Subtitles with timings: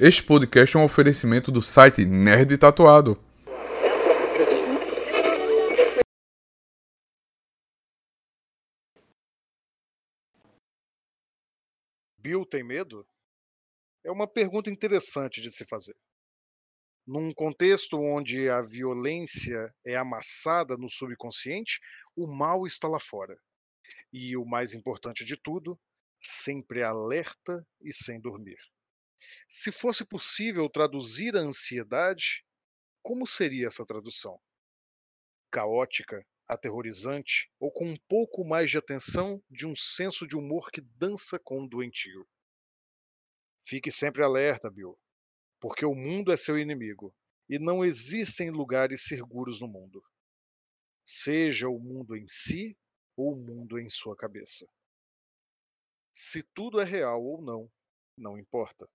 [0.00, 3.14] Este podcast é um oferecimento do site Nerd Tatuado.
[12.18, 13.06] Bill tem medo?
[14.04, 15.94] É uma pergunta interessante de se fazer.
[17.06, 21.78] Num contexto onde a violência é amassada no subconsciente,
[22.16, 23.36] o mal está lá fora.
[24.12, 25.78] E o mais importante de tudo,
[26.20, 28.58] sempre alerta e sem dormir.
[29.48, 32.44] Se fosse possível traduzir a ansiedade,
[33.02, 34.40] como seria essa tradução?
[35.50, 40.80] Caótica, aterrorizante ou com um pouco mais de atenção de um senso de humor que
[40.80, 42.26] dança com o doentio?
[43.66, 44.98] Fique sempre alerta, Bill,
[45.60, 47.14] porque o mundo é seu inimigo
[47.48, 50.02] e não existem lugares seguros no mundo.
[51.04, 52.76] Seja o mundo em si
[53.16, 54.66] ou o mundo em sua cabeça.
[56.12, 57.70] Se tudo é real ou não,
[58.16, 58.88] não importa.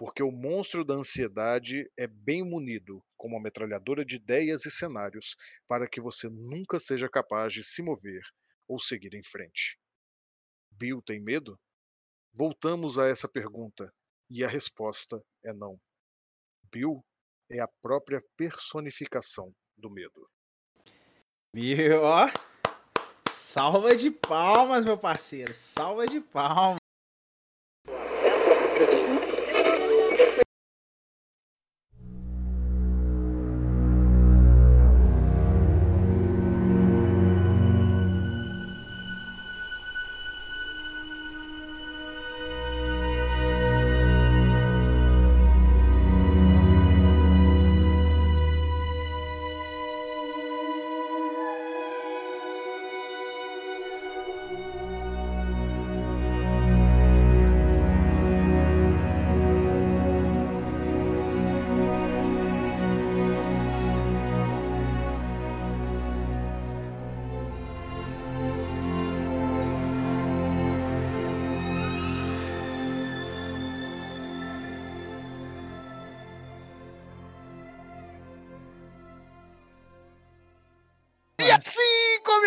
[0.00, 5.36] Porque o monstro da ansiedade é bem munido com uma metralhadora de ideias e cenários
[5.68, 8.22] para que você nunca seja capaz de se mover
[8.66, 9.78] ou seguir em frente.
[10.70, 11.60] Bill tem medo?
[12.32, 13.92] Voltamos a essa pergunta
[14.30, 15.78] e a resposta é não.
[16.72, 17.04] Bill
[17.50, 20.30] é a própria personificação do medo.
[21.52, 22.00] Viu?
[22.04, 22.26] Ó.
[23.30, 25.52] Salva de palmas, meu parceiro.
[25.52, 26.79] Salva de palmas.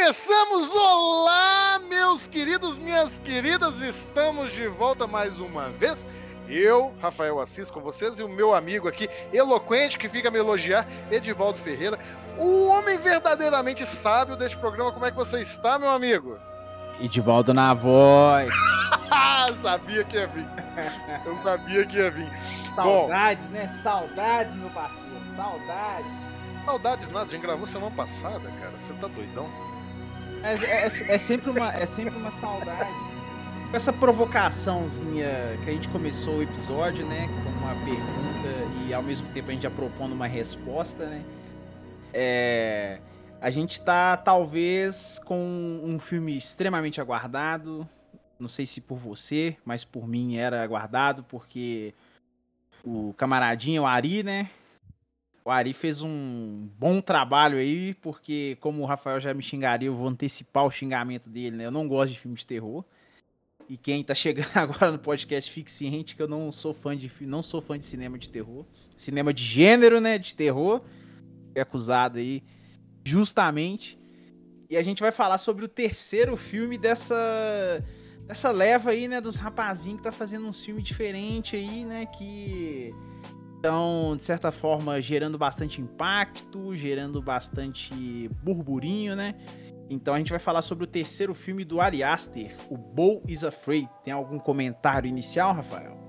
[0.04, 0.76] Começamos!
[0.76, 6.06] Olá, meus queridos, minhas queridas, estamos de volta mais uma vez.
[6.50, 10.40] Eu, Rafael Assis, com vocês, e o meu amigo aqui, eloquente, que fica a me
[10.40, 11.98] elogiar, Edivaldo Ferreira,
[12.38, 14.92] o homem verdadeiramente sábio deste programa.
[14.92, 16.38] Como é que você está, meu amigo?
[17.00, 18.54] Edivaldo na voz.
[19.16, 20.48] Ah, sabia que ia vir.
[21.26, 22.30] Eu sabia que ia vir.
[22.76, 23.68] Bom, Saudades, né?
[23.82, 25.22] Saudades, meu parceiro.
[25.36, 26.12] Saudades.
[26.66, 28.72] saudades nada, a gente gravou semana passada, cara.
[28.80, 29.48] Você tá doidão?
[30.44, 32.92] É, é- é sempre uma, é sempre uma saudade.
[33.70, 37.28] Com essa provocaçãozinha que a gente começou o episódio, né?
[37.28, 41.24] Com uma pergunta e ao mesmo tempo a gente já propondo uma resposta, né?
[42.14, 43.00] É,
[43.42, 47.88] a gente tá talvez com um filme extremamente aguardado.
[48.40, 51.94] Não sei se por você, mas por mim era aguardado, porque
[52.84, 54.50] o camaradinho, o Ari, né?
[55.46, 59.96] O Ari fez um bom trabalho aí, porque como o Rafael já me xingaria, eu
[59.96, 61.66] vou antecipar o xingamento dele, né?
[61.66, 62.86] Eu não gosto de filme de terror.
[63.68, 67.12] E quem tá chegando agora no podcast, fique ciente que eu não sou fã de
[67.22, 68.66] não sou fã de cinema de terror.
[68.96, 70.82] Cinema de gênero, né, de terror.
[71.52, 72.42] Fui acusado aí
[73.04, 74.00] justamente.
[74.70, 77.84] E a gente vai falar sobre o terceiro filme dessa
[78.26, 82.96] dessa leva aí, né, dos rapazinhos que tá fazendo um filme diferente aí, né, que
[83.64, 89.36] estão, de certa forma, gerando bastante impacto, gerando bastante burburinho, né?
[89.90, 93.44] Então a gente vai falar sobre o terceiro filme do Ari Aster, o Bo is
[93.44, 93.90] Afraid.
[94.04, 96.04] Tem algum comentário inicial, Rafael?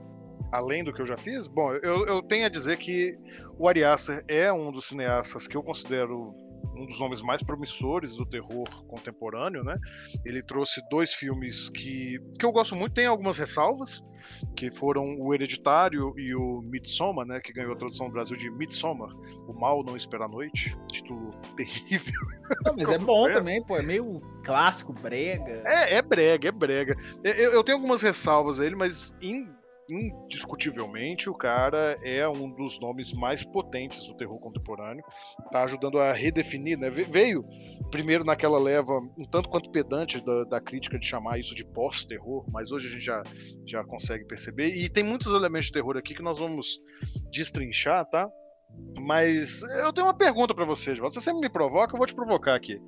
[0.52, 3.18] além do que eu já fiz, bom, eu, eu tenho a dizer que
[3.58, 6.32] o Ari Aster é um dos cineastas que eu considero
[6.76, 9.76] um dos nomes mais promissores do terror contemporâneo, né?
[10.24, 14.02] Ele trouxe dois filmes que, que eu gosto muito, tem algumas ressalvas,
[14.56, 17.40] que foram o Hereditário e o Midsommar, né?
[17.40, 19.10] Que ganhou a tradução no Brasil de Midsommar,
[19.46, 22.14] O Mal Não Espera a Noite, título terrível.
[22.64, 23.34] Não, mas é bom sempre.
[23.34, 23.76] também, pô.
[23.76, 25.62] É meio clássico, brega.
[25.66, 26.96] É, é brega, é brega.
[27.22, 29.48] Eu, eu tenho algumas ressalvas a ele, mas in-
[29.90, 35.04] indiscutivelmente o cara é um dos nomes mais potentes do terror contemporâneo.
[35.52, 36.90] Tá ajudando a redefinir, né?
[36.90, 37.44] Ve- Veio
[37.90, 42.44] primeiro naquela leva um tanto quanto pedante da, da crítica de chamar isso de pós-terror,
[42.50, 43.22] mas hoje a gente já,
[43.66, 44.68] já consegue perceber.
[44.68, 46.80] E tem muitos elementos de terror aqui que nós vamos
[47.30, 48.28] destrinchar, tá?
[48.98, 51.10] Mas eu tenho uma pergunta pra você, João.
[51.10, 52.80] Você sempre me provoca, eu vou te provocar aqui.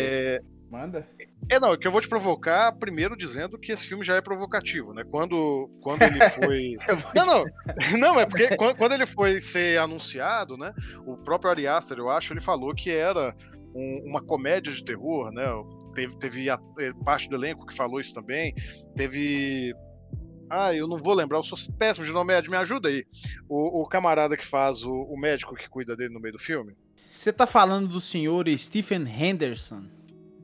[0.00, 0.40] É,
[0.72, 1.06] Manda.
[1.50, 4.94] É, não, que eu vou te provocar primeiro dizendo que esse filme já é provocativo,
[4.94, 5.04] né?
[5.04, 6.76] Quando, quando ele foi.
[7.14, 7.44] não, não.
[7.98, 10.72] Não, é porque quando, quando, ele foi ser anunciado, né?
[11.06, 13.36] O próprio Ari Aster, eu acho, ele falou que era
[13.74, 15.44] um, uma comédia de terror, né?
[15.94, 18.54] Teve, teve a, é, parte do elenco que falou isso também.
[18.96, 19.74] Teve.
[20.48, 23.04] Ah, eu não vou lembrar, eu sou péssimo de nome, Ed, me ajuda aí.
[23.46, 26.74] O, o camarada que faz o, o médico que cuida dele no meio do filme.
[27.14, 29.84] Você tá falando do senhor Stephen Henderson?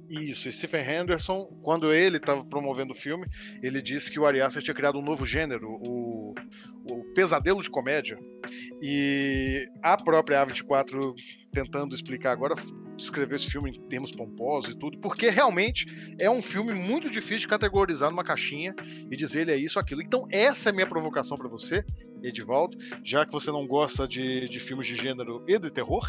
[0.08, 3.26] Isso, Stephen Henderson, quando ele estava promovendo o filme,
[3.62, 6.34] ele disse que o Ari Aster tinha criado um novo gênero, o,
[6.84, 8.18] o pesadelo de comédia.
[8.80, 11.14] E a própria A24
[11.52, 12.54] tentando explicar agora,
[12.96, 15.86] descrever esse filme em termos pomposos e tudo, porque realmente
[16.18, 18.74] é um filme muito difícil de categorizar numa caixinha
[19.10, 20.02] e dizer ele é isso ou aquilo.
[20.02, 21.84] Então, essa é a minha provocação para você,
[22.22, 26.06] Edivaldo, já que você não gosta de, de filmes de gênero e de terror,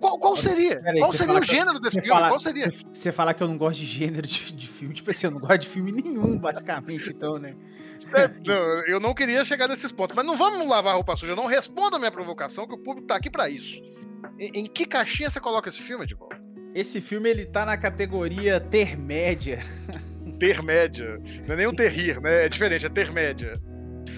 [0.00, 0.80] qual, qual seria?
[0.84, 2.08] Aí, qual seria o gênero desse filme?
[2.08, 2.72] Fala, qual seria?
[2.92, 5.40] Você falar que eu não gosto de gênero de, de filme, tipo assim, eu não
[5.40, 7.54] gosto de filme nenhum, basicamente, então, né?
[8.14, 11.46] É, não, eu não queria chegar nesses pontos, mas não vamos lavar roupa suja, não.
[11.46, 13.80] Responda a minha provocação, que o público tá aqui para isso.
[14.38, 16.40] Em, em, que caixinha você coloca esse filme, de volta?
[16.74, 19.60] Esse filme, ele tá na categoria ter média.
[20.38, 21.20] Ter média.
[21.48, 22.44] Não é nem um terrir, né?
[22.44, 23.60] É diferente, é ter média.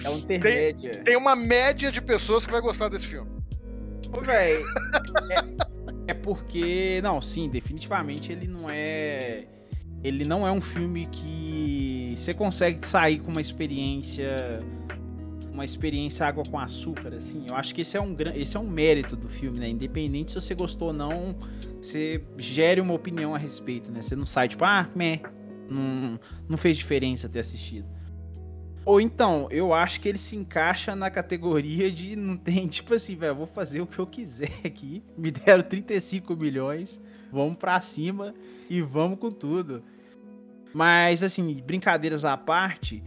[0.03, 1.03] É um ter tem.
[1.03, 3.40] Tem uma média de pessoas que vai gostar desse filme.
[4.11, 4.65] Ô, velho.
[6.07, 6.99] É, é porque.
[7.01, 9.45] Não, sim, definitivamente ele não é.
[10.03, 14.59] Ele não é um filme que você consegue sair com uma experiência.
[15.51, 17.45] Uma experiência água com açúcar, assim.
[17.47, 19.69] Eu acho que esse é um, esse é um mérito do filme, né?
[19.69, 21.35] Independente se você gostou ou não,
[21.79, 24.01] você gere uma opinião a respeito, né?
[24.01, 25.19] Você não sai tipo, ah, meh,
[25.69, 27.85] não, não fez diferença ter assistido.
[28.83, 33.15] Ou então, eu acho que ele se encaixa na categoria de não tem, tipo assim,
[33.15, 35.03] velho, vou fazer o que eu quiser aqui.
[35.17, 36.99] Me deram 35 milhões,
[37.31, 38.33] vamos pra cima
[38.69, 39.83] e vamos com tudo.
[40.73, 43.03] Mas, assim, brincadeiras à parte,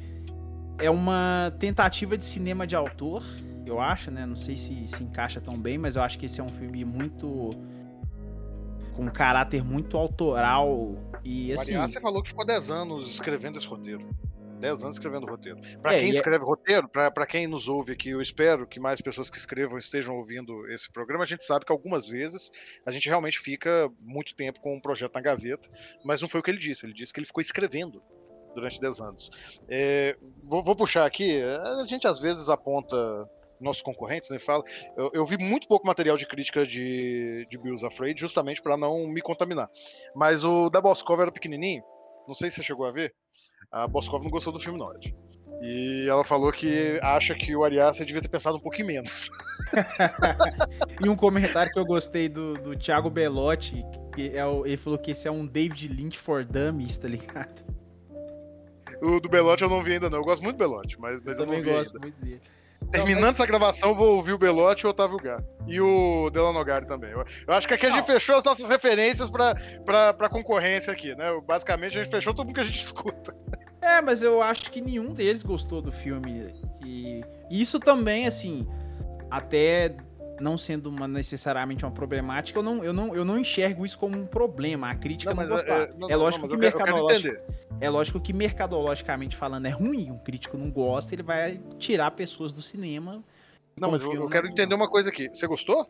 [0.78, 3.24] é uma tentativa de cinema de autor,
[3.66, 4.26] eu acho, né?
[4.26, 6.84] Não sei se se encaixa tão bem, mas eu acho que esse é um filme
[6.84, 7.50] muito.
[8.94, 10.96] com caráter muito autoral.
[11.24, 11.76] E assim.
[11.76, 14.06] você falou que ficou 10 anos escrevendo esse roteiro.
[14.64, 15.60] 10 anos escrevendo roteiro.
[15.82, 16.46] Para é, quem é escreve é...
[16.46, 20.66] roteiro, para quem nos ouve aqui, eu espero que mais pessoas que escrevam estejam ouvindo
[20.70, 21.24] esse programa.
[21.24, 22.50] A gente sabe que algumas vezes
[22.86, 25.68] a gente realmente fica muito tempo com um projeto na gaveta,
[26.04, 26.86] mas não foi o que ele disse.
[26.86, 28.02] Ele disse que ele ficou escrevendo
[28.54, 29.30] durante 10 anos.
[29.68, 32.96] É, vou, vou, puxar aqui, a gente às vezes aponta
[33.60, 34.62] nossos concorrentes, né, fala,
[34.96, 39.06] eu, eu, vi muito pouco material de crítica de, de Bills Afraid, justamente para não
[39.06, 39.70] me contaminar.
[40.14, 41.82] Mas o da Boscov era pequenininho,
[42.26, 43.14] não sei se você chegou a ver,
[43.70, 45.14] a Boscov não gostou do filme, não, Ed.
[45.60, 49.30] E ela falou que acha que o Ariasa devia ter pensado um pouquinho menos.
[51.02, 53.84] e um comentário que eu gostei do, do Thiago Belotti,
[54.14, 57.64] que é o, ele falou que esse é um David Lynch for Dummies, tá ligado?
[59.00, 60.18] O do Belotti eu não vi ainda não.
[60.18, 62.00] Eu gosto muito do Belotti, mas, mas eu, eu não vi gosto ainda.
[62.00, 62.40] muito dele.
[62.90, 65.42] Terminando não, essa gravação, eu vou ouvir o Belotti e o Otávio Gá.
[65.66, 67.10] E o Delanogari também.
[67.10, 69.54] Eu, acho que aqui a gente fechou as nossas referências pra,
[69.84, 71.26] pra, pra concorrência aqui, né?
[71.46, 73.34] Basicamente, a gente fechou tudo que a gente escuta.
[73.80, 76.54] É, mas eu acho que nenhum deles gostou do filme.
[76.84, 78.66] E isso também, assim,
[79.30, 79.94] até
[80.40, 84.18] não sendo uma, necessariamente uma problemática, eu não, eu, não, eu não enxergo isso como
[84.18, 84.90] um problema.
[84.90, 85.82] A crítica não, não gostar.
[85.82, 87.36] É, não, é lógico que mercadológico,
[87.80, 92.52] é lógico que mercadologicamente falando é ruim, um crítico não gosta, ele vai tirar pessoas
[92.52, 93.22] do cinema.
[93.76, 95.28] Não, mas eu, eu quero entender uma coisa aqui.
[95.28, 95.88] Você gostou?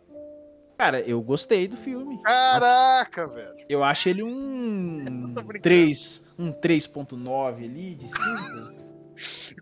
[0.76, 2.20] Cara, eu gostei do filme.
[2.22, 3.54] Caraca, velho.
[3.68, 8.83] Eu acho ele um 3, um 3.9 ali de 5.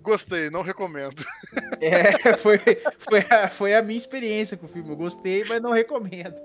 [0.03, 1.25] Gostei, não recomendo.
[1.81, 2.59] É, foi,
[2.97, 4.91] foi, a, foi a minha experiência com o filme.
[4.91, 6.37] Eu gostei, mas não recomendo.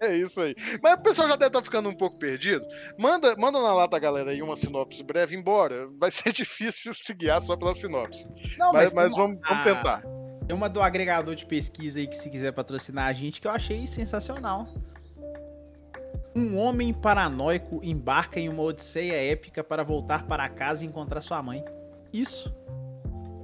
[0.00, 0.54] É isso aí.
[0.80, 2.64] Mas o pessoal já deve estar tá ficando um pouco perdido.
[2.96, 7.40] Manda, manda na lata, galera, aí uma sinopse breve, embora vai ser difícil se guiar
[7.40, 8.28] só pela sinopse.
[8.56, 10.02] Não, mas, mas, mas vamos, vamos tentar.
[10.46, 13.50] Tem uma do agregador de pesquisa aí que se quiser patrocinar a gente que eu
[13.50, 14.68] achei sensacional.
[16.36, 21.42] Um homem paranoico embarca em uma odisseia épica para voltar para casa e encontrar sua
[21.42, 21.64] mãe.
[22.12, 22.54] Isso.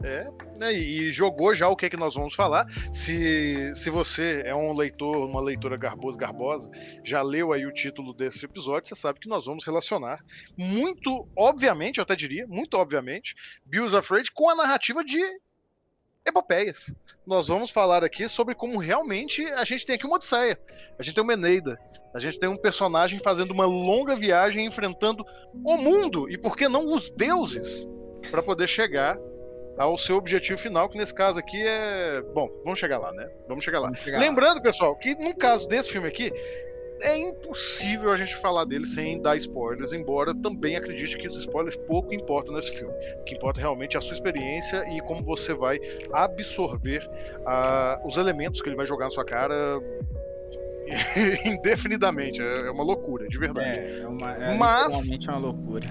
[0.02, 0.26] É,
[0.56, 2.66] né, e jogou já o que é que nós vamos falar.
[2.90, 6.70] Se, se você é um leitor, uma leitora garbosa, garbosa,
[7.04, 10.24] já leu aí o título desse episódio, você sabe que nós vamos relacionar
[10.56, 15.20] muito, obviamente, eu até diria, muito obviamente, Bills Afraid com a narrativa de
[16.24, 16.94] epopeias.
[17.26, 20.58] Nós vamos falar aqui sobre como realmente a gente tem aqui uma Odisseia.
[20.98, 21.78] A gente tem uma Eneida.
[22.14, 25.24] A gente tem um personagem fazendo uma longa viagem enfrentando
[25.64, 27.86] o mundo e, por que não, os deuses
[28.30, 29.18] para poder chegar
[29.80, 32.22] ao seu objetivo final, que nesse caso aqui é.
[32.34, 33.30] Bom, vamos chegar lá, né?
[33.48, 33.86] Vamos chegar lá.
[33.86, 34.62] Vamos chegar Lembrando, lá.
[34.62, 36.30] pessoal, que no caso desse filme aqui,
[37.00, 41.76] é impossível a gente falar dele sem dar spoilers, embora também acredite que os spoilers
[41.76, 42.92] pouco importam nesse filme.
[43.20, 45.80] O que importa realmente é a sua experiência e como você vai
[46.12, 47.02] absorver
[47.38, 49.80] uh, os elementos que ele vai jogar na sua cara
[51.44, 52.40] indefinidamente.
[52.40, 53.78] É, é uma loucura, de verdade.
[53.78, 55.88] É, é, uma, é Mas, uma loucura.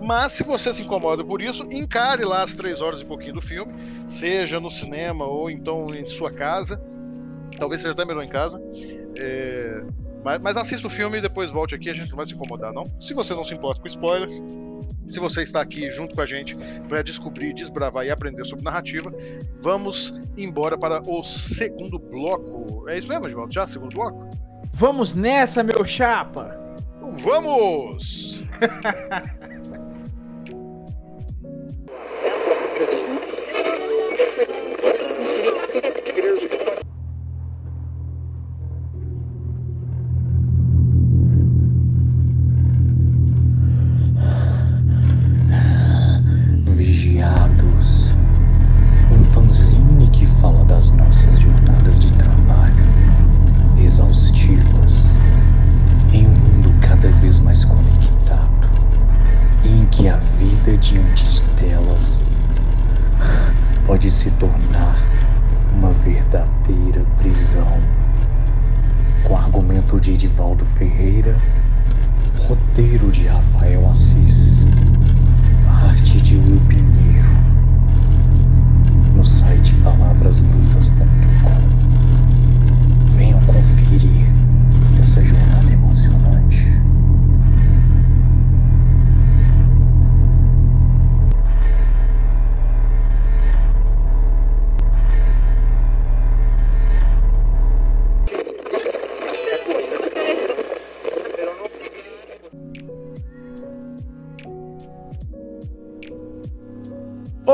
[0.00, 3.40] Mas se você se incomoda por isso, encare lá as três horas e pouquinho do
[3.40, 3.72] filme,
[4.06, 6.80] seja no cinema ou então em sua casa.
[7.58, 8.62] Talvez seja até melhor em casa.
[9.16, 9.80] É...
[10.24, 12.72] Mas, mas assista o filme e depois volte aqui, a gente não vai se incomodar,
[12.72, 12.84] não.
[12.98, 14.42] Se você não se importa com spoilers,
[15.08, 16.56] se você está aqui junto com a gente
[16.88, 19.12] para descobrir, desbravar e aprender sobre narrativa,
[19.60, 22.88] vamos embora para o segundo bloco.
[22.88, 23.52] É isso mesmo, Edvaldo?
[23.52, 23.66] Já?
[23.66, 24.28] Segundo bloco?
[24.72, 26.58] Vamos nessa, meu chapa!
[27.22, 28.40] Vamos!
[70.40, 71.36] Edivaldo Ferreira,
[72.48, 74.29] roteiro de Rafael Assis,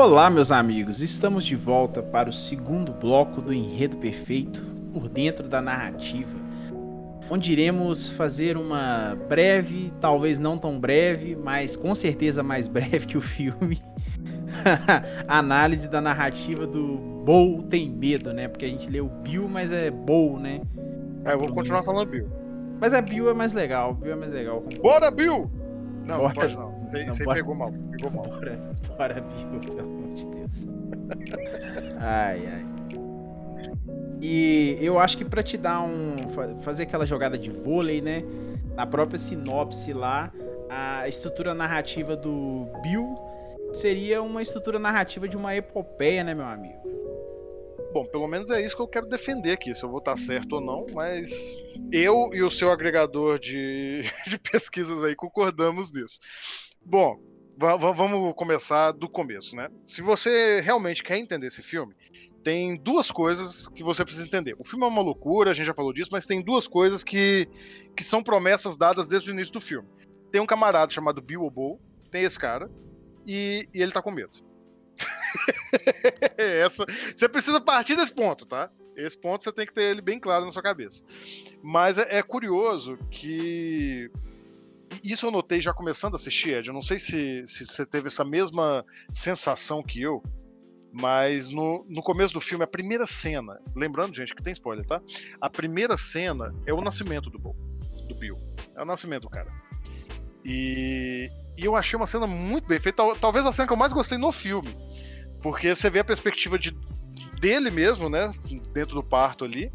[0.09, 5.49] Olá, meus amigos, estamos de volta para o segundo bloco do Enredo Perfeito por dentro
[5.49, 6.33] da narrativa,
[7.29, 13.17] onde iremos fazer uma breve, talvez não tão breve, mas com certeza mais breve que
[13.17, 13.81] o filme,
[15.27, 16.95] análise da narrativa do
[17.25, 18.47] Bowl Tem Medo, né?
[18.47, 20.61] Porque a gente leu Bill, mas é Bowl, né?
[21.25, 22.29] É, eu vou continuar falando Bill.
[22.79, 24.63] Mas a Bill é mais legal, Bill é mais legal.
[24.81, 25.51] Bora, Bill!
[26.05, 26.33] Não, Bora.
[26.33, 26.66] pode não.
[26.89, 28.25] Você pegou mal, pegou mal.
[28.25, 28.59] Bora,
[28.97, 30.67] bora, Bill, pelo amor de Deus.
[31.99, 32.65] ai, ai.
[34.21, 36.29] E eu acho que para te dar um.
[36.63, 38.23] fazer aquela jogada de vôlei, né?
[38.75, 40.31] Na própria sinopse lá,
[40.69, 43.15] a estrutura narrativa do Bill
[43.73, 46.87] seria uma estrutura narrativa de uma epopeia, né, meu amigo?
[47.93, 50.53] Bom, pelo menos é isso que eu quero defender aqui, se eu vou estar certo
[50.53, 51.33] ou não, mas
[51.91, 56.19] eu e o seu agregador de, de pesquisas aí concordamos nisso.
[56.89, 57.19] Bom,
[57.57, 59.67] vamos começar do começo, né?
[59.83, 61.93] Se você realmente quer entender esse filme,
[62.41, 64.55] tem duas coisas que você precisa entender.
[64.57, 67.45] O filme é uma loucura, a gente já falou disso, mas tem duas coisas que,
[67.93, 69.89] que são promessas dadas desde o início do filme.
[70.31, 71.77] Tem um camarada chamado Bill Obo,
[72.09, 72.71] tem esse cara,
[73.25, 74.31] e, e ele tá com medo.
[76.39, 78.71] Essa, você precisa partir desse ponto, tá?
[78.95, 81.03] Esse ponto você tem que ter ele bem claro na sua cabeça.
[81.61, 84.09] Mas é, é curioso que
[85.03, 86.67] isso eu notei já começando a assistir, Ed.
[86.67, 90.21] Eu não sei se, se você teve essa mesma sensação que eu,
[90.91, 95.01] mas no, no começo do filme, a primeira cena, lembrando, gente, que tem spoiler, tá?
[95.39, 98.37] A primeira cena é o nascimento do, do Bill.
[98.75, 99.51] É o nascimento do cara.
[100.43, 103.03] E, e eu achei uma cena muito bem feita.
[103.19, 104.75] Talvez a cena que eu mais gostei no filme.
[105.41, 106.71] Porque você vê a perspectiva de,
[107.39, 108.31] dele mesmo, né?
[108.73, 109.71] Dentro do parto ali.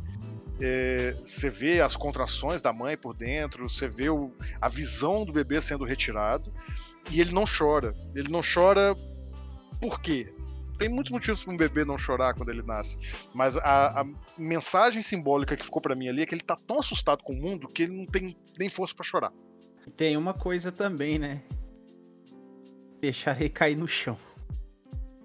[0.60, 5.32] É, você vê as contrações da mãe por dentro, você vê o, a visão do
[5.32, 6.52] bebê sendo retirado
[7.10, 7.94] e ele não chora.
[8.14, 8.96] Ele não chora
[9.80, 10.32] por quê?
[10.78, 12.98] Tem muitos motivos para um bebê não chorar quando ele nasce,
[13.34, 14.06] mas a, a
[14.38, 17.36] mensagem simbólica que ficou para mim ali é que ele tá tão assustado com o
[17.36, 19.32] mundo que ele não tem nem força para chorar.
[19.96, 21.42] Tem uma coisa também, né?
[23.00, 24.16] Deixar cair no chão.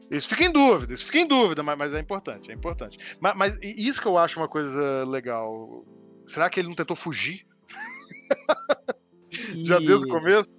[0.10, 2.98] Isso fica em dúvida, isso fica em dúvida, mas, mas é importante, é importante.
[3.20, 5.86] Mas, mas, isso que eu acho uma coisa legal.
[6.26, 7.46] Será que ele não tentou fugir?
[9.54, 9.66] E...
[9.66, 10.50] Já desde o começo?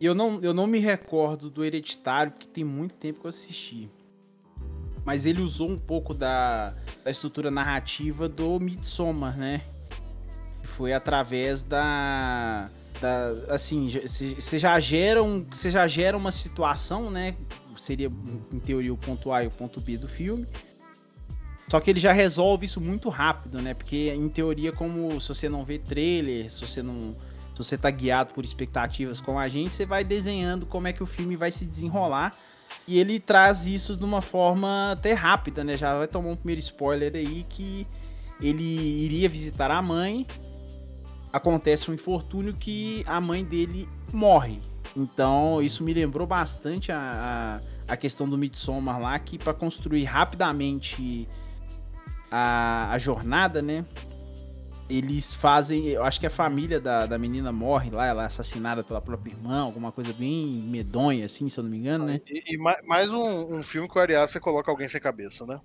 [0.00, 3.90] Eu não, eu não me recordo do Hereditário, porque tem muito tempo que eu assisti.
[5.04, 9.62] Mas ele usou um pouco da, da estrutura narrativa do Midsommar, né?
[10.62, 12.70] Foi através da.
[13.00, 17.34] da assim, você já gera um, você já gera uma situação, né?
[17.78, 18.10] Seria,
[18.52, 20.46] em teoria, o ponto A e o ponto B do filme.
[21.68, 23.74] Só que ele já resolve isso muito rápido, né?
[23.74, 27.14] Porque em teoria, como se você não vê trailer, se você não.
[27.54, 31.02] Se você tá guiado por expectativas com a gente, você vai desenhando como é que
[31.02, 32.36] o filme vai se desenrolar.
[32.86, 35.76] E ele traz isso de uma forma até rápida, né?
[35.76, 37.86] Já vai tomar um primeiro spoiler aí que
[38.40, 40.26] ele iria visitar a mãe.
[41.32, 44.60] Acontece um infortúnio que a mãe dele morre.
[44.98, 50.02] Então, isso me lembrou bastante a, a, a questão do Midsommar lá, que para construir
[50.02, 51.28] rapidamente
[52.28, 53.84] a, a jornada, né?
[54.90, 55.86] Eles fazem.
[55.86, 59.30] Eu acho que a família da, da menina morre lá, ela é assassinada pela própria
[59.30, 62.20] irmã, alguma coisa bem medonha, assim, se eu não me engano, né?
[62.26, 65.60] E, e mais um, um, filme que o Ariasa coloca alguém sem cabeça, né?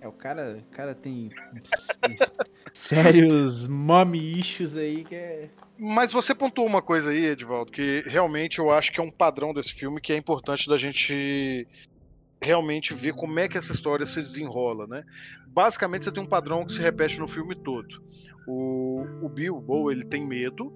[0.00, 1.30] É, o cara, o cara tem
[2.72, 5.50] sérios mommy issues aí que é.
[5.82, 9.54] Mas você pontuou uma coisa aí, Edvaldo, que realmente eu acho que é um padrão
[9.54, 11.66] desse filme que é importante da gente
[12.42, 15.02] realmente ver como é que essa história se desenrola, né?
[15.46, 18.02] Basicamente você tem um padrão que se repete no filme todo.
[18.46, 20.70] O, o Bilbo, ele tem medo,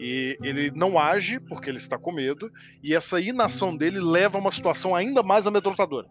[0.00, 2.50] e ele não age porque ele está com medo,
[2.82, 6.08] e essa inação dele leva a uma situação ainda mais amedrontadora.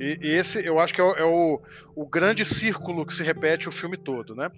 [0.00, 1.60] E, esse eu acho que é, o, é o,
[1.94, 4.50] o, grande círculo que se repete o filme todo, né?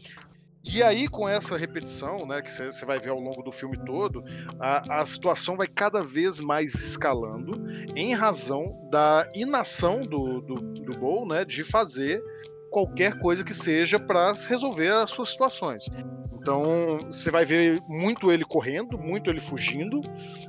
[0.64, 4.24] E aí, com essa repetição, né, que você vai ver ao longo do filme todo,
[4.60, 7.60] a, a situação vai cada vez mais escalando
[7.96, 12.22] em razão da inação do, do, do Bo, né, de fazer
[12.70, 15.88] qualquer coisa que seja para resolver as suas situações.
[16.34, 20.00] Então, você vai ver muito ele correndo, muito ele fugindo,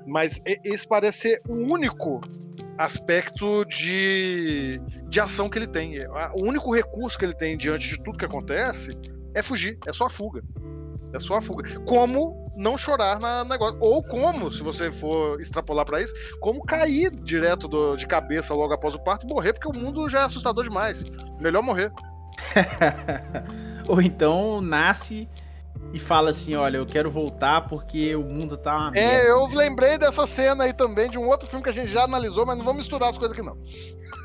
[0.05, 2.21] mas esse parece ser o único
[2.77, 5.95] aspecto de, de ação que ele tem.
[6.33, 8.97] O único recurso que ele tem diante de tudo que acontece
[9.33, 10.43] é fugir, é só a fuga.
[11.13, 11.79] É só a fuga.
[11.81, 13.77] Como não chorar na negócio.
[13.79, 18.73] Ou como, se você for extrapolar para isso, como cair direto do, de cabeça logo
[18.73, 21.05] após o parto e morrer, porque o mundo já é assustador demais.
[21.39, 21.91] Melhor morrer.
[23.87, 25.27] Ou então nasce
[25.93, 29.97] e fala assim: Olha, eu quero voltar porque o mundo tá uma É, eu lembrei
[29.97, 32.65] dessa cena aí também de um outro filme que a gente já analisou, mas não
[32.65, 33.57] vamos misturar as coisas aqui não.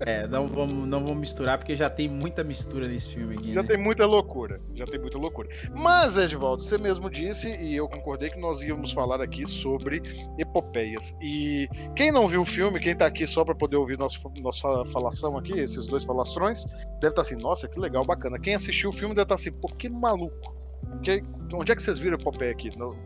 [0.00, 3.52] É, não vamos, não vamos misturar, porque já tem muita mistura nesse filme aqui.
[3.54, 3.68] Já né?
[3.68, 4.60] tem muita loucura.
[4.74, 5.48] Já tem muita loucura.
[5.74, 10.02] Mas, Edvaldo, você mesmo disse, e eu concordei que nós íamos falar aqui sobre
[10.38, 11.14] epopeias.
[11.20, 14.84] E quem não viu o filme, quem tá aqui só para poder ouvir nosso, nossa
[14.86, 18.38] falação aqui, esses dois falastrões, deve estar tá assim, nossa, que legal, bacana.
[18.38, 20.56] Quem assistiu o filme deve estar tá assim, pô, que maluco.
[21.02, 21.22] Que,
[21.54, 22.76] onde é que vocês viram epopeia aqui?
[22.76, 22.96] No,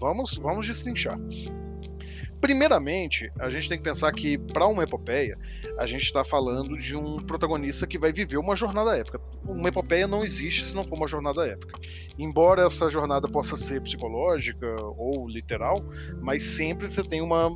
[0.00, 1.18] vamos, vamos destrinchar.
[2.40, 5.36] Primeiramente, a gente tem que pensar que, para uma epopeia,
[5.76, 9.20] a gente está falando de um protagonista que vai viver uma jornada épica.
[9.44, 11.78] Uma epopeia não existe se não for uma jornada épica.
[12.18, 15.84] Embora essa jornada possa ser psicológica ou literal,
[16.20, 17.48] mas sempre você tem uma,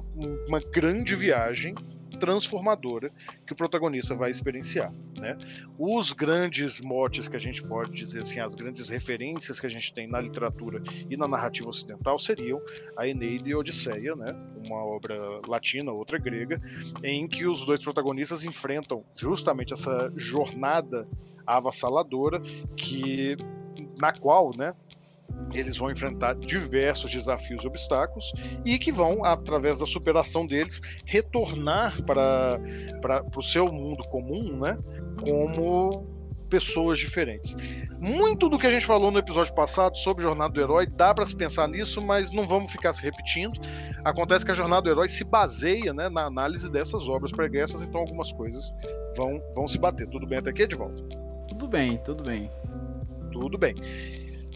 [0.49, 1.75] uma grande viagem
[2.23, 3.11] transformadora
[3.45, 4.93] que o protagonista vai experienciar.
[5.19, 5.37] Né?
[5.77, 9.93] Os grandes motes que a gente pode dizer assim, as grandes referências que a gente
[9.93, 10.81] tem na literatura
[11.11, 12.63] e na narrativa ocidental seriam
[12.97, 14.37] a Eneida e a Odisseia, né?
[14.65, 16.61] uma obra latina, outra grega,
[17.03, 21.09] em que os dois protagonistas enfrentam justamente essa jornada
[21.45, 22.41] avassaladora
[22.77, 23.37] que
[23.99, 24.77] na qual, né,
[25.53, 28.33] eles vão enfrentar diversos desafios e obstáculos
[28.65, 32.59] e que vão, através da superação deles, retornar para,
[33.35, 34.79] o seu mundo comum, né?
[35.21, 36.11] Como
[36.49, 37.57] pessoas diferentes.
[37.99, 41.25] Muito do que a gente falou no episódio passado sobre Jornada do Herói dá para
[41.25, 43.59] se pensar nisso, mas não vamos ficar se repetindo.
[44.05, 48.03] Acontece que a Jornada do Herói se baseia né, na análise dessas obras pregressas, então
[48.03, 48.71] algumas coisas
[49.17, 50.07] vão, vão se bater.
[50.09, 51.03] Tudo bem até aqui, Edvaldo?
[51.49, 52.51] Tudo bem, tudo bem.
[53.33, 53.75] Tudo bem.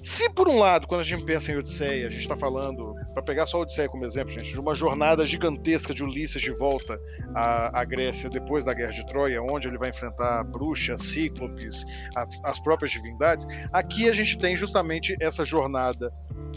[0.01, 3.23] Se por um lado, quando a gente pensa em Odisseia, a gente está falando, para
[3.23, 7.01] pegar só Odisseia como exemplo, gente, de uma jornada gigantesca de Ulisses de volta
[7.35, 12.41] à, à Grécia depois da Guerra de Troia, onde ele vai enfrentar bruxas, cíclopes, as,
[12.45, 16.13] as próprias divindades, aqui a gente tem justamente essa jornada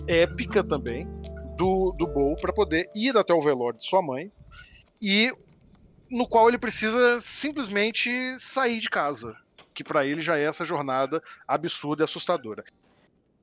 [0.05, 1.07] épica também
[1.55, 4.29] do, do Bow para poder ir até o velório de sua mãe
[5.01, 5.31] e
[6.09, 9.33] no qual ele precisa simplesmente sair de casa,
[9.73, 12.65] que para ele já é essa jornada absurda e assustadora.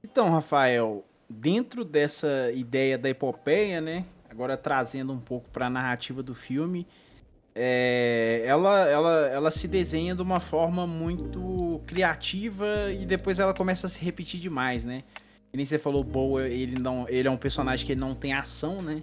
[0.09, 4.05] Então, Rafael, dentro dessa ideia da epopeia, né?
[4.31, 6.87] Agora trazendo um pouco para a narrativa do filme,
[7.53, 13.89] é, ela, ela, ela se desenha de uma forma muito criativa e depois ela começa
[13.89, 15.03] a se repetir demais, né?
[15.53, 18.81] E nem você falou, Boa, ele não, ele é um personagem que não tem ação,
[18.81, 19.03] né?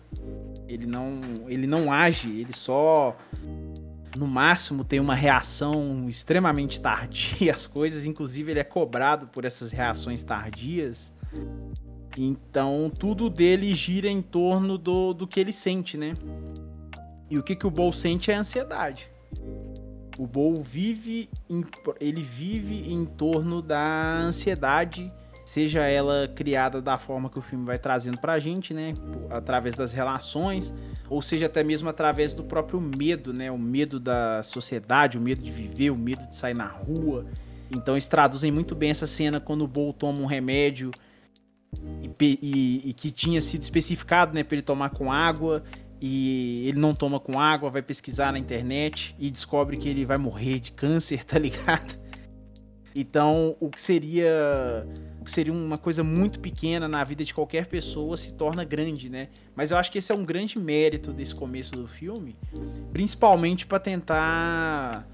[0.69, 3.17] Ele não, ele não age, ele só
[4.15, 9.71] no máximo tem uma reação extremamente tardia às coisas, inclusive ele é cobrado por essas
[9.71, 11.12] reações tardias.
[12.17, 16.13] Então tudo dele gira em torno do, do que ele sente, né?
[17.30, 19.10] E o que, que o Bol sente é ansiedade.
[20.17, 21.65] O Bo vive em,
[21.99, 25.12] ele vive em torno da ansiedade,
[25.53, 28.95] seja ela criada da forma que o filme vai trazendo pra gente, né,
[29.29, 30.73] através das relações,
[31.07, 35.43] ou seja até mesmo através do próprio medo, né, o medo da sociedade, o medo
[35.43, 37.27] de viver, o medo de sair na rua.
[37.69, 40.89] Então eles traduzem muito bem essa cena quando o Bo toma um remédio
[42.01, 45.63] e, e, e que tinha sido especificado, né, para ele tomar com água
[46.01, 50.17] e ele não toma com água, vai pesquisar na internet e descobre que ele vai
[50.17, 52.01] morrer de câncer, tá ligado?
[52.95, 54.87] Então, o que seria
[55.23, 59.09] o que seria uma coisa muito pequena na vida de qualquer pessoa se torna grande,
[59.09, 59.29] né?
[59.55, 62.36] Mas eu acho que esse é um grande mérito desse começo do filme,
[62.91, 65.07] principalmente para tentar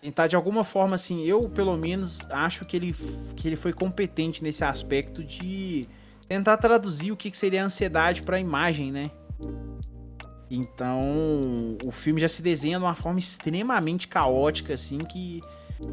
[0.00, 2.94] tentar de alguma forma assim, eu pelo menos acho que ele
[3.36, 5.86] que ele foi competente nesse aspecto de
[6.26, 9.12] tentar traduzir o que seria a ansiedade para a imagem, né?
[10.50, 15.40] Então, o filme já se desenha de uma forma extremamente caótica, assim, que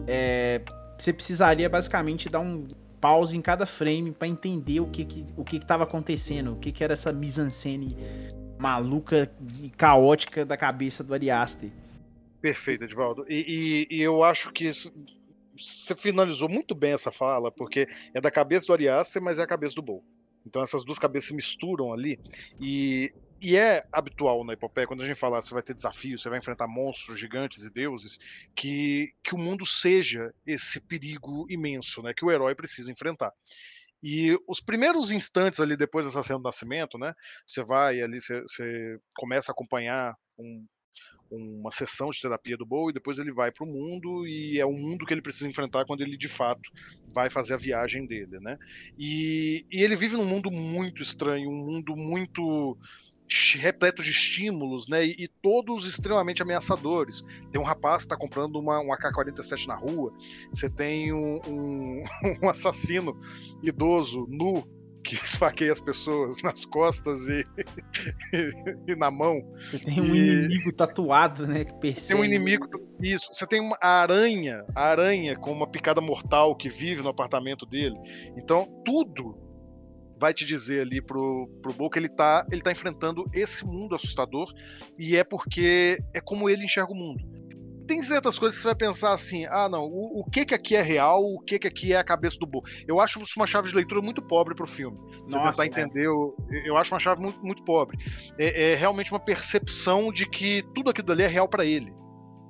[0.08, 0.64] é,
[0.98, 2.66] você precisaria basicamente dar um
[3.00, 6.72] pause em cada frame para entender o que que, o que estava acontecendo, o que
[6.72, 7.96] que era essa mise-en-scène
[8.58, 9.32] maluca
[9.62, 11.72] e caótica da cabeça do Ari Aster.
[12.42, 13.26] Perfeito, Edvaldo.
[13.30, 18.32] E, e, e eu acho que você finalizou muito bem essa fala, porque é da
[18.32, 20.04] cabeça do Ari Aster, mas é a cabeça do Bo.
[20.46, 22.20] Então essas duas cabeças se misturam ali
[22.60, 26.30] e e é habitual na epopeia, quando a gente fala você vai ter desafios, você
[26.30, 28.20] vai enfrentar monstros, gigantes e deuses,
[28.56, 33.32] que, que o mundo seja esse perigo imenso, né, que o herói precisa enfrentar.
[34.02, 37.14] E os primeiros instantes ali depois dessa cena do nascimento, né,
[37.46, 40.66] você vai ali, você, você começa a acompanhar um,
[41.30, 44.66] uma sessão de terapia do Bo e depois ele vai para o mundo e é
[44.66, 46.70] o mundo que ele precisa enfrentar quando ele de fato
[47.14, 48.58] vai fazer a viagem dele, né?
[48.98, 52.78] E, e ele vive num mundo muito estranho, um mundo muito
[53.58, 55.06] repleto de estímulos, né?
[55.06, 57.24] E, e, todos extremamente ameaçadores.
[57.52, 60.14] Tem um rapaz que está comprando uma, um AK-47 na rua.
[60.52, 62.04] Você tem um, um,
[62.42, 63.18] um, assassino
[63.62, 64.64] idoso nu
[65.04, 67.44] que esfaqueia as pessoas nas costas e,
[68.34, 69.42] e, e na mão.
[69.58, 71.66] Você tem um inimigo tatuado, né?
[71.66, 72.08] Que persegue.
[72.08, 72.68] Tem um inimigo.
[73.02, 73.34] Isso.
[73.34, 77.96] Você tem uma aranha, a aranha com uma picada mortal que vive no apartamento dele.
[78.36, 79.47] Então, tudo
[80.20, 83.96] vai te dizer ali pro, pro Bo que ele tá, ele tá enfrentando esse mundo
[83.96, 84.52] assustador
[84.98, 87.24] e é porque é como ele enxerga o mundo.
[87.88, 90.76] Tem certas coisas que você vai pensar assim, ah não, o, o que que aqui
[90.76, 92.62] é real, o que que aqui é a cabeça do Bo.
[92.86, 94.98] Eu acho isso uma chave de leitura muito pobre pro filme.
[95.26, 95.68] Você Nossa, tentar é.
[95.68, 97.98] entender, eu, eu acho uma chave muito, muito pobre.
[98.38, 101.90] É, é realmente uma percepção de que tudo aquilo ali é real para ele.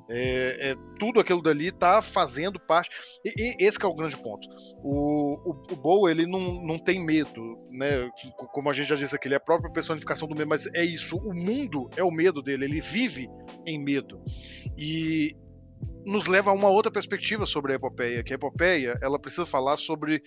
[0.10, 2.90] É, é, tudo aquilo dali está fazendo parte.
[3.26, 4.48] E, e, esse é o grande ponto.
[4.82, 8.10] O, o, o Bo, ele não, não tem medo, né?
[8.54, 10.84] Como a gente já disse aqui, ele é a própria personificação do medo, mas é
[10.84, 11.18] isso.
[11.18, 13.30] O mundo é o medo dele, ele vive
[13.66, 14.22] em medo.
[14.78, 15.36] E
[16.06, 19.76] nos leva a uma outra perspectiva sobre a epopeia, que a epopeia ela precisa falar
[19.76, 20.24] sobre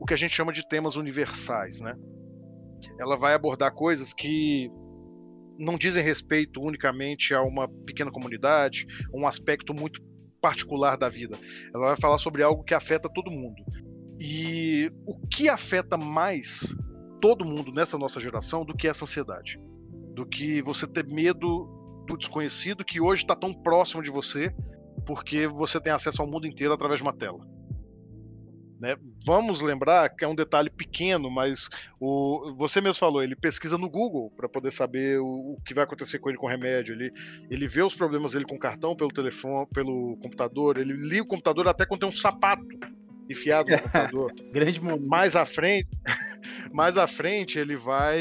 [0.00, 1.94] o que a gente chama de temas universais, né?
[2.98, 4.68] Ela vai abordar coisas que
[5.58, 10.00] não dizem respeito unicamente a uma pequena comunidade, um aspecto muito
[10.40, 11.38] particular da vida.
[11.74, 13.62] Ela vai falar sobre algo que afeta todo mundo.
[14.18, 16.74] E o que afeta mais
[17.20, 19.58] todo mundo nessa nossa geração do que essa ansiedade?
[20.14, 21.68] Do que você ter medo
[22.06, 24.52] do desconhecido que hoje está tão próximo de você
[25.06, 27.44] porque você tem acesso ao mundo inteiro através de uma tela.
[28.82, 28.96] Né?
[29.24, 33.88] Vamos lembrar que é um detalhe pequeno, mas o, você mesmo falou, ele pesquisa no
[33.88, 36.92] Google para poder saber o, o, que vai acontecer com ele com o remédio.
[36.92, 37.12] Ele,
[37.48, 40.78] ele vê os problemas dele com o cartão, pelo telefone, pelo computador.
[40.78, 42.66] Ele liga o computador até quando tem um sapato
[43.30, 44.34] enfiado no computador.
[44.50, 45.08] Grande momento.
[45.08, 45.86] Mais à frente,
[46.72, 48.20] mais à frente ele vai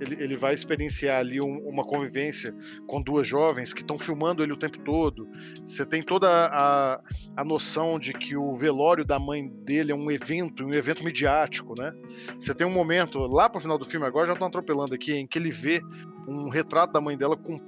[0.00, 2.54] ele, ele vai experienciar ali um, uma convivência
[2.86, 5.28] com duas jovens que estão filmando ele o tempo todo.
[5.64, 7.00] Você tem toda a,
[7.36, 11.74] a noção de que o velório da mãe dele é um evento, um evento midiático,
[11.78, 11.92] né?
[12.38, 15.26] Você tem um momento lá pro final do filme agora já estão atropelando aqui em
[15.26, 15.80] que ele vê
[16.28, 17.58] um retrato da mãe dela com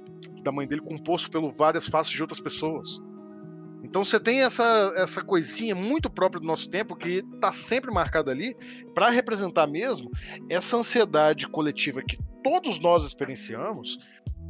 [0.43, 3.01] da mãe dele composto por várias faces de outras pessoas.
[3.89, 8.29] Então você tem essa, essa coisinha muito própria do nosso tempo que está sempre marcada
[8.29, 8.55] ali
[8.93, 10.11] para representar mesmo
[10.47, 13.97] essa ansiedade coletiva que todos nós experienciamos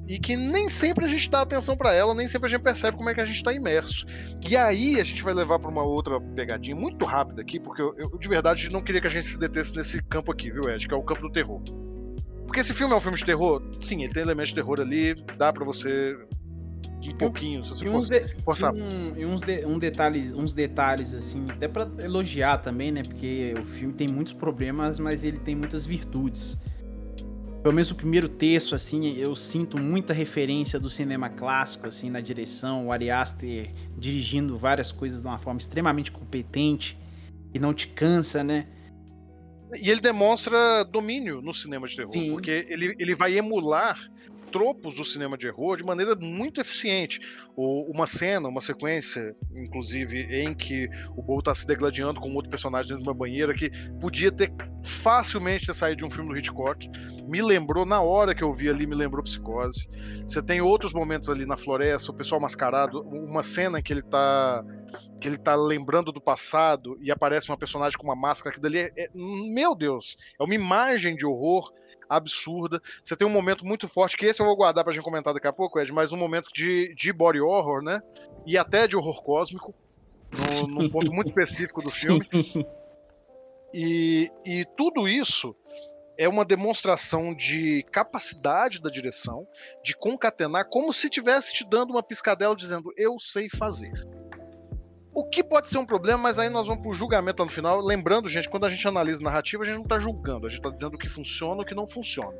[0.09, 2.97] e que nem sempre a gente dá atenção para ela, nem sempre a gente percebe
[2.97, 4.05] como é que a gente está imerso.
[4.45, 7.95] E aí a gente vai levar para uma outra pegadinha muito rápida aqui, porque eu,
[7.97, 10.85] eu, de verdade não queria que a gente se detesse nesse campo aqui, viu, Ed?
[10.85, 11.61] Que é o campo do terror.
[12.45, 13.61] Porque esse filme é um filme de terror?
[13.79, 16.17] Sim, ele tem elementos de terror ali, dá para você
[17.07, 18.75] um pouquinho, se você fosse de, forçar.
[18.75, 23.03] E, um, e uns, de, um detalhes, uns detalhes, assim, até para elogiar também, né?
[23.03, 26.57] Porque o filme tem muitos problemas, mas ele tem muitas virtudes.
[27.63, 32.19] pelo menos o primeiro texto, assim, eu sinto muita referência do cinema clássico, assim, na
[32.19, 36.97] direção, o Ari Aster dirigindo várias coisas de uma forma extremamente competente
[37.53, 38.67] e não te cansa, né?
[39.75, 42.31] E ele demonstra domínio no cinema de terror, Sim.
[42.31, 43.99] porque ele, ele vai emular
[44.49, 47.19] tropos do cinema de terror de maneira muito eficiente.
[47.55, 52.49] O- uma cena, uma sequência, inclusive, em que o Bo tá se degladiando com outro
[52.49, 54.51] personagem dentro de uma banheira que podia ter
[54.83, 56.89] facilmente ter saído de um filme do Hitchcock.
[57.27, 59.87] Me lembrou, na hora que eu vi ali, me lembrou Psicose.
[60.25, 64.01] Você tem outros momentos ali na floresta, o pessoal mascarado, uma cena em que ele
[64.01, 64.63] tá
[65.21, 68.79] que ele tá lembrando do passado e aparece uma personagem com uma máscara que dali
[68.79, 71.73] é, é- meu Deus, é uma imagem de horror
[72.09, 72.81] absurda.
[73.03, 75.47] Você tem um momento muito forte, que esse eu vou guardar pra gente comentar daqui
[75.47, 78.01] a pouco, Ed, mas um momento de, de body horror, né?
[78.45, 79.73] E até de horror cósmico,
[80.61, 82.27] no- num ponto muito específico do filme.
[83.73, 85.55] E, e tudo isso
[86.17, 89.47] é uma demonstração de capacidade da direção,
[89.83, 93.91] de concatenar, como se estivesse te dando uma piscadela dizendo, eu sei fazer.
[95.19, 97.81] O que pode ser um problema, mas aí nós vamos pro julgamento lá no final.
[97.81, 100.69] Lembrando, gente, quando a gente analisa narrativa, a gente não tá julgando, a gente tá
[100.69, 102.37] dizendo o que funciona e o que não funciona.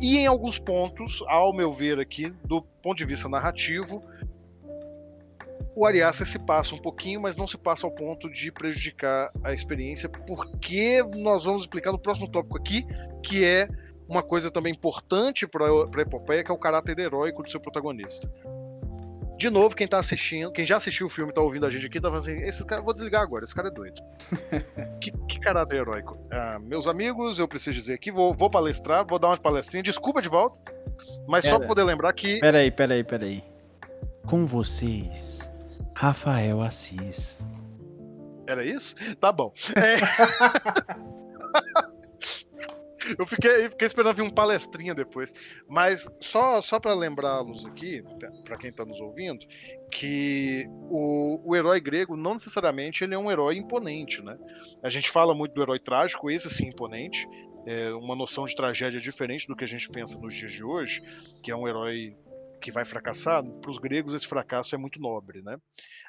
[0.00, 4.04] E em alguns pontos, ao meu ver aqui, do ponto de vista narrativo,
[5.74, 9.52] o Ariaster se passa um pouquinho, mas não se passa ao ponto de prejudicar a
[9.52, 12.86] experiência, porque nós vamos explicar no próximo tópico aqui,
[13.20, 13.68] que é
[14.08, 18.30] uma coisa também importante para a epopeia, que é o caráter heróico do seu protagonista.
[19.36, 22.00] De novo, quem tá assistindo, quem já assistiu o filme tá ouvindo a gente aqui,
[22.00, 24.00] tá falando assim, esse cara, vou desligar agora, esse cara é doido.
[25.00, 26.18] que, que caráter heróico.
[26.30, 30.22] Ah, meus amigos, eu preciso dizer aqui, vou, vou palestrar, vou dar umas palestrinhas, desculpa
[30.22, 30.58] de volta,
[31.28, 31.58] mas só Pera.
[31.60, 33.44] pra poder lembrar que Peraí, peraí, peraí.
[34.26, 35.38] Com vocês,
[35.94, 37.46] Rafael Assis.
[38.46, 38.94] Era isso?
[39.16, 39.52] Tá bom.
[39.76, 39.96] É.
[43.18, 45.32] Eu fiquei, fiquei esperando vir um palestrinha depois.
[45.68, 48.02] Mas só, só para lembrá-los aqui,
[48.44, 49.46] para quem está nos ouvindo,
[49.90, 54.36] que o, o herói grego não necessariamente ele é um herói imponente, né?
[54.82, 57.26] A gente fala muito do herói trágico, esse sim imponente.
[57.66, 61.02] É uma noção de tragédia diferente do que a gente pensa nos dias de hoje,
[61.42, 62.16] que é um herói
[62.60, 63.44] que vai fracassar.
[63.44, 65.56] Para os gregos esse fracasso é muito nobre, né?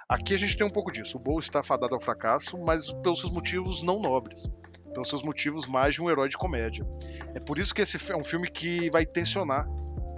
[0.07, 1.17] Aqui a gente tem um pouco disso.
[1.17, 4.49] O Bo está fadado ao fracasso, mas pelos seus motivos não nobres.
[4.93, 6.85] Pelos seus motivos mais de um herói de comédia.
[7.35, 9.67] É por isso que esse é um filme que vai tensionar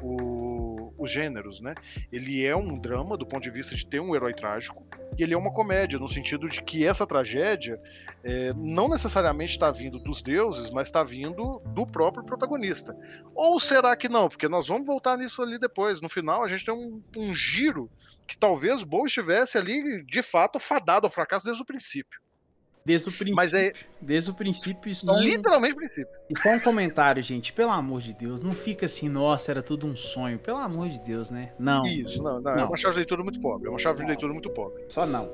[0.01, 1.73] o- os gêneros, né?
[2.11, 4.85] Ele é um drama do ponto de vista de ter um herói trágico,
[5.17, 7.79] e ele é uma comédia, no sentido de que essa tragédia
[8.23, 12.95] é, não necessariamente está vindo dos deuses, mas está vindo do próprio protagonista.
[13.33, 14.27] Ou será que não?
[14.27, 16.01] Porque nós vamos voltar nisso ali depois.
[16.01, 17.89] No final, a gente tem um, um giro
[18.27, 22.19] que talvez Bo estivesse ali, de fato, fadado ao fracasso desde o princípio.
[22.89, 23.35] Desde o princípio.
[23.35, 23.71] Mas é
[24.01, 26.13] Desde o princípio, só um, literalmente princípio.
[26.29, 27.53] e só um comentário, gente.
[27.53, 30.39] Pelo amor de Deus, não fica assim, nossa, era tudo um sonho.
[30.39, 31.51] Pelo amor de Deus, né?
[31.59, 32.67] Não, Isso, não, não, é Não.
[32.67, 33.67] uma chave de leitura muito pobre.
[33.67, 34.83] É uma chave de leitura muito pobre.
[34.87, 35.29] só não.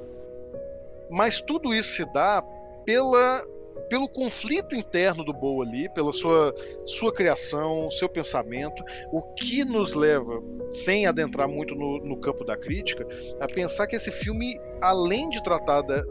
[1.10, 2.44] Mas tudo isso se dá
[2.86, 3.44] pela,
[3.90, 6.54] pelo conflito interno do Bo ali, pela sua,
[6.86, 10.42] sua criação, seu pensamento, o que nos leva,
[10.72, 13.08] sem adentrar muito no, no campo da crítica,
[13.40, 16.04] a pensar que esse filme, além de tratar da-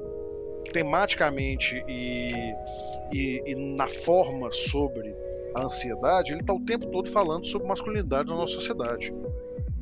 [0.73, 2.55] tematicamente e,
[3.13, 5.15] e, e na forma sobre
[5.55, 9.15] a ansiedade, ele está o tempo todo falando sobre masculinidade na nossa sociedade.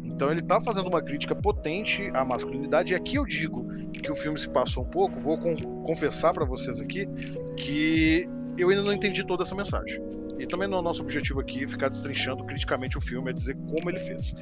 [0.02, 4.14] Então ele está fazendo uma crítica potente à masculinidade, e aqui eu digo que o
[4.14, 7.08] filme se passa um pouco, vou con- confessar para vocês aqui
[7.56, 10.00] que eu ainda não entendi toda essa mensagem.
[10.38, 13.88] E também não é nosso objetivo aqui ficar destrinchando criticamente o filme, é dizer como
[13.88, 14.34] ele fez.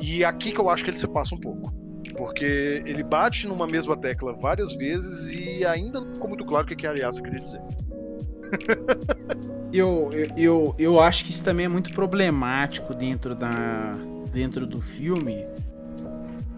[0.00, 1.72] E aqui que eu acho que ele se passa um pouco.
[2.16, 6.76] Porque ele bate numa mesma tecla várias vezes e ainda não ficou muito claro o
[6.76, 7.60] que a Ariasa queria dizer.
[9.72, 13.92] Eu, eu, eu, acho que isso também é muito problemático dentro, da,
[14.30, 15.46] dentro do filme,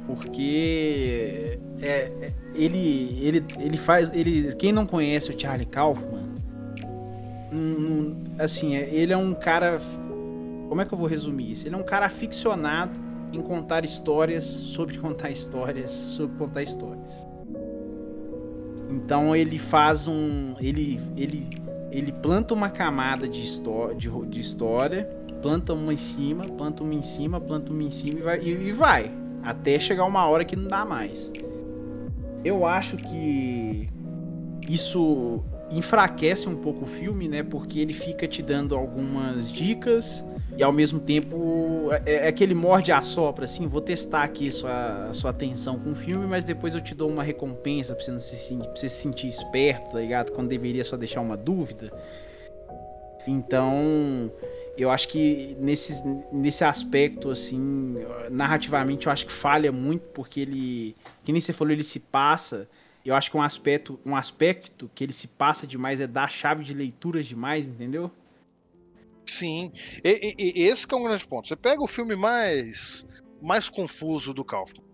[0.05, 4.11] porque é, é- ele, ele, ele faz.
[4.13, 6.25] Ele, quem não conhece o Charlie Kaufman,
[7.53, 9.81] não- assim, é- ele é um cara.
[10.69, 11.69] Como é que eu vou resumir isso?
[11.69, 12.99] Ele é um cara aficionado
[13.35, 17.27] em contar histórias sobre contar histórias sobre contar histórias.
[18.91, 20.55] Então ele faz um.
[20.61, 25.05] Ele, ele, ele planta uma camada de, histó de, de história,
[25.43, 28.69] planta uma em cima, planta uma em cima, planta uma em cima e vai, e,
[28.69, 29.11] e vai.
[29.43, 31.33] Até chegar uma hora que não dá mais.
[32.45, 33.89] Eu acho que
[34.69, 37.43] isso enfraquece um pouco o filme, né?
[37.43, 40.25] Porque ele fica te dando algumas dicas
[40.57, 45.13] e ao mesmo tempo é, é aquele morde a sopra, assim, vou testar aqui sua,
[45.13, 48.21] sua atenção com o filme, mas depois eu te dou uma recompensa pra você, não
[48.21, 50.33] se, pra você se sentir esperto, tá ligado?
[50.33, 51.93] Quando deveria só deixar uma dúvida.
[53.27, 54.31] Então,
[54.77, 57.97] eu acho que nesse, nesse aspecto, assim,
[58.31, 62.69] narrativamente, eu acho que falha muito, porque ele, que nem você falou, ele se passa.
[63.05, 66.65] Eu acho que um aspecto, um aspecto que ele se passa demais é dar chave
[66.65, 68.11] de leituras demais, entendeu?
[69.25, 69.73] Sim.
[70.03, 71.49] E, e, e esse é um grande ponto.
[71.49, 73.07] Você pega o filme mais,
[73.43, 74.85] mais confuso do Kaufman.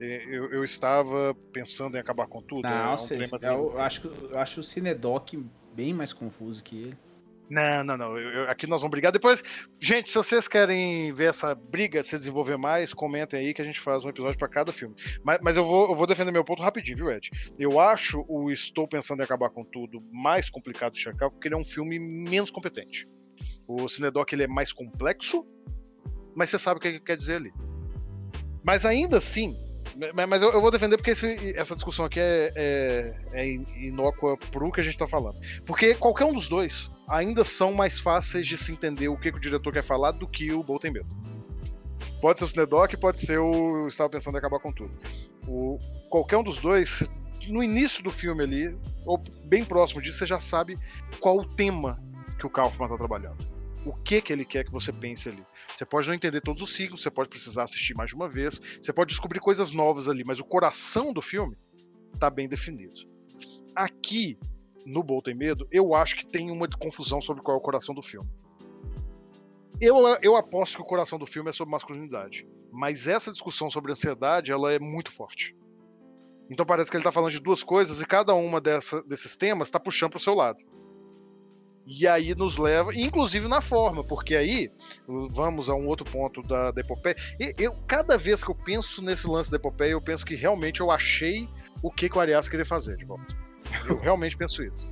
[0.00, 2.68] Eu, eu, estava pensando em acabar com tudo.
[2.68, 5.34] Nossa, é um eu, eu, acho, eu acho o Cinedoc
[5.74, 6.96] bem mais confuso que ele.
[7.50, 8.18] Não, não, não.
[8.18, 9.10] Eu, eu, aqui nós vamos brigar.
[9.10, 9.42] Depois,
[9.80, 13.80] gente, se vocês querem ver essa briga se desenvolver mais, comentem aí que a gente
[13.80, 14.94] faz um episódio para cada filme.
[15.24, 17.30] Mas, mas eu, vou, eu vou defender meu ponto rapidinho, viu, Ed?
[17.58, 21.54] Eu acho o Estou Pensando em Acabar com Tudo mais complicado de checar porque ele
[21.54, 23.08] é um filme menos competente.
[23.68, 25.46] O Cinedoc ele é mais complexo,
[26.34, 27.52] mas você sabe o que ele quer dizer ali.
[28.64, 29.56] Mas ainda assim,
[30.28, 34.80] mas eu, vou defender porque esse, essa discussão aqui é, é, é inócua pro que
[34.80, 35.38] a gente tá falando.
[35.66, 39.38] Porque qualquer um dos dois ainda são mais fáceis de se entender o que, que
[39.38, 41.16] o diretor quer falar do que o Bolton Medo.
[42.20, 43.86] Pode ser o Cinedoc, pode ser o.
[43.86, 44.92] Estava pensando em acabar com tudo.
[45.46, 45.78] O,
[46.08, 47.10] qualquer um dos dois,
[47.48, 50.76] no início do filme ali, ou bem próximo disso, você já sabe
[51.20, 51.98] qual o tema
[52.38, 53.38] que o Kaufman está trabalhando.
[53.88, 55.42] O que que ele quer que você pense ali.
[55.74, 58.60] Você pode não entender todos os ciclos, você pode precisar assistir mais de uma vez,
[58.82, 61.56] você pode descobrir coisas novas ali, mas o coração do filme
[62.12, 63.00] está bem definido.
[63.74, 64.38] Aqui,
[64.84, 67.94] no Bol Tem Medo, eu acho que tem uma confusão sobre qual é o coração
[67.94, 68.28] do filme.
[69.80, 72.46] Eu, eu aposto que o coração do filme é sobre masculinidade.
[72.70, 75.56] Mas essa discussão sobre ansiedade, ela é muito forte.
[76.50, 79.68] Então parece que ele está falando de duas coisas e cada uma dessa, desses temas
[79.68, 80.62] está puxando para o seu lado.
[81.88, 84.70] E aí nos leva, inclusive na forma, porque aí
[85.30, 87.16] vamos a um outro ponto da, da epopeia.
[87.40, 90.80] E eu, cada vez que eu penso nesse lance da epopeia, eu penso que realmente
[90.80, 91.48] eu achei
[91.82, 93.34] o que, que o Arias queria fazer de volta.
[93.88, 94.86] Eu realmente penso isso.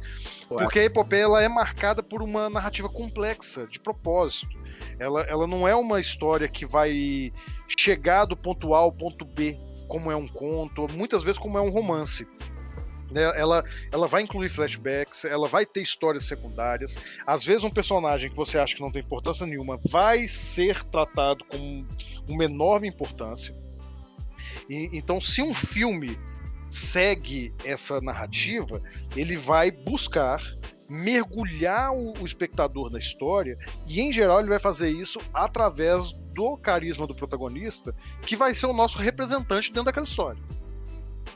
[0.49, 4.57] Porque a epopeia ela é marcada por uma narrativa complexa, de propósito.
[4.99, 7.31] Ela, ela não é uma história que vai
[7.79, 11.61] chegar do ponto A ao ponto B, como é um conto, muitas vezes como é
[11.61, 12.27] um romance.
[13.11, 13.23] Né?
[13.39, 16.99] Ela, ela vai incluir flashbacks, ela vai ter histórias secundárias.
[17.27, 21.45] Às vezes, um personagem que você acha que não tem importância nenhuma vai ser tratado
[21.45, 21.85] com
[22.29, 23.55] uma enorme importância.
[24.69, 26.19] E, então, se um filme
[26.69, 28.83] segue essa narrativa,
[29.15, 30.43] ele vai buscar
[30.89, 36.57] mergulhar o, o, espectador na história e, em geral, ele vai fazer isso através do
[36.57, 40.41] carisma do protagonista, que vai ser o nosso representante dentro daquela história.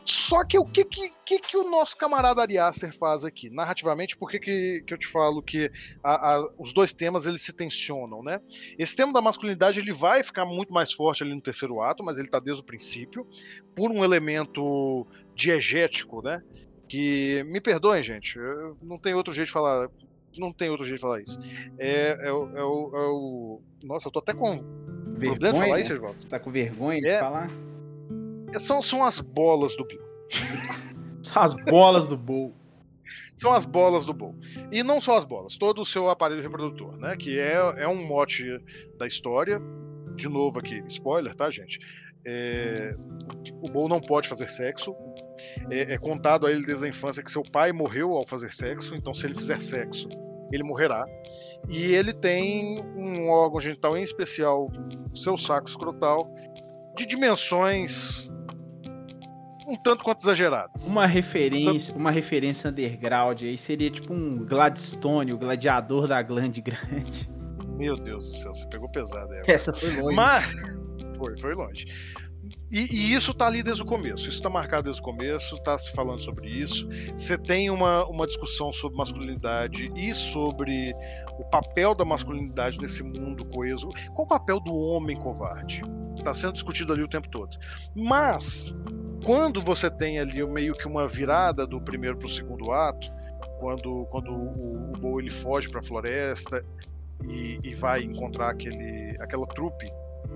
[0.05, 3.51] Só que o que, que, que, o nosso camarada Ariaster faz aqui?
[3.51, 5.71] Narrativamente, por que, que, que eu te falo que
[6.03, 8.41] a, a, os dois temas eles se tensionam, né?
[8.79, 12.19] Esse tema da masculinidade ele vai ficar muito mais forte ali no terceiro ato, mas
[12.19, 13.27] ele está desde o princípio,
[13.75, 16.43] por um elemento diegético, né?
[16.89, 18.39] Que, me perdoem, gente,
[18.83, 19.89] não tem outro jeito de falar
[20.39, 21.41] não tem outro jeito de falar isso.
[21.77, 24.63] É, é, é, o, é, o, o, Nossa, eu tô até com
[25.17, 26.23] vergonha de falar isso, Edvaldo.
[26.23, 27.51] Você tá com vergonha de é, falar?
[28.59, 30.03] São, são as bolas do Bill.
[31.23, 32.55] são as bolas do Bull.
[33.37, 34.35] São as bolas do Bull.
[34.71, 37.17] E não só as bolas, todo o seu aparelho reprodutor, né?
[37.17, 38.45] Que é, é um mote
[38.99, 39.61] da história.
[40.15, 41.79] De novo aqui, spoiler, tá, gente?
[42.27, 42.95] É,
[43.63, 44.95] o Bull não pode fazer sexo.
[45.71, 48.95] É, é, contado a ele desde a infância que seu pai morreu ao fazer sexo,
[48.95, 50.09] então se ele fizer sexo,
[50.53, 51.07] ele morrerá.
[51.69, 54.71] E ele tem um órgão genital em especial,
[55.15, 56.31] seu saco escrotal,
[56.97, 58.31] de dimensões
[59.71, 60.87] um tanto quanto exageradas.
[60.89, 67.31] Uma referência, uma referência underground aí seria tipo um Gladstone, o gladiador da glande grande.
[67.77, 69.51] Meu Deus do céu, você pegou pesado essa.
[69.51, 70.17] Essa foi longe.
[70.17, 70.63] Mas
[71.17, 71.87] foi, foi longe.
[72.71, 74.29] E, e, isso tá ali desde o começo.
[74.29, 76.89] Isso tá marcado desde o começo, tá se falando sobre isso.
[77.17, 80.95] Você tem uma, uma discussão sobre masculinidade e sobre
[81.39, 83.89] o papel da masculinidade nesse mundo coeso.
[84.15, 85.83] Qual o papel do homem covarde?
[86.17, 87.57] Está sendo discutido ali o tempo todo.
[87.95, 88.75] Mas,
[89.25, 93.11] quando você tem ali meio que uma virada do primeiro para o segundo ato,
[93.59, 96.65] quando, quando o, o Bo ele foge para a floresta
[97.25, 99.93] e, e, vai encontrar aquele, aquela trupe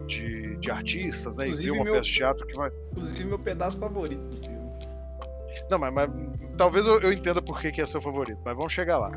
[0.07, 1.47] de, de artistas, né?
[1.47, 2.70] Inclusive e vê uma meu, peça de teatro que vai.
[2.92, 4.63] Inclusive, meu pedaço favorito do filme.
[5.70, 6.10] Não, mas, mas
[6.56, 9.10] talvez eu, eu, entenda por que, que é seu favorito, mas vamos chegar lá.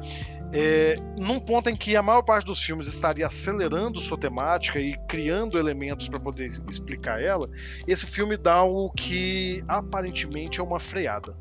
[0.53, 4.97] É, num ponto em que a maior parte dos filmes estaria acelerando sua temática e
[5.07, 7.49] criando elementos para poder explicar ela,
[7.87, 11.35] esse filme dá o que aparentemente é uma freada.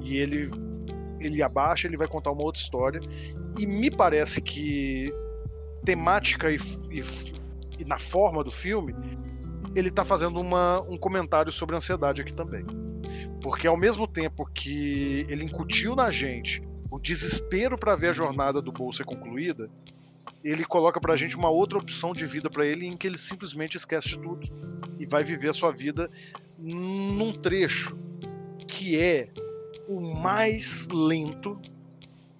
[0.00, 0.50] E ele
[1.20, 3.00] ele abaixa, ele vai contar uma outra história.
[3.58, 5.12] E me parece que
[5.84, 6.56] temática e,
[6.90, 7.02] e,
[7.78, 8.94] e na forma do filme,
[9.74, 12.64] ele está fazendo uma, um comentário sobre ansiedade aqui também.
[13.44, 18.62] Porque ao mesmo tempo que ele incutiu na gente o desespero para ver a jornada
[18.62, 19.68] do Bolsa concluída,
[20.42, 23.76] ele coloca pra gente uma outra opção de vida para ele em que ele simplesmente
[23.76, 24.48] esquece de tudo
[24.98, 26.10] e vai viver a sua vida
[26.58, 27.98] num trecho
[28.66, 29.28] que é
[29.86, 31.60] o mais lento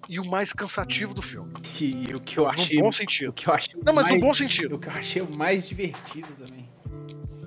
[0.09, 1.53] e o mais cansativo do filme.
[1.79, 2.77] E o que eu achei.
[2.77, 3.31] no bom O sentido.
[3.31, 4.75] que eu achei Não, mas mais, no bom sentido.
[4.75, 6.67] O que eu achei o mais divertido também.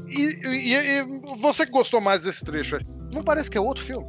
[0.09, 1.03] E, e- e
[1.41, 4.07] você que gostou mais desse trecho aí, não parece que é outro filme?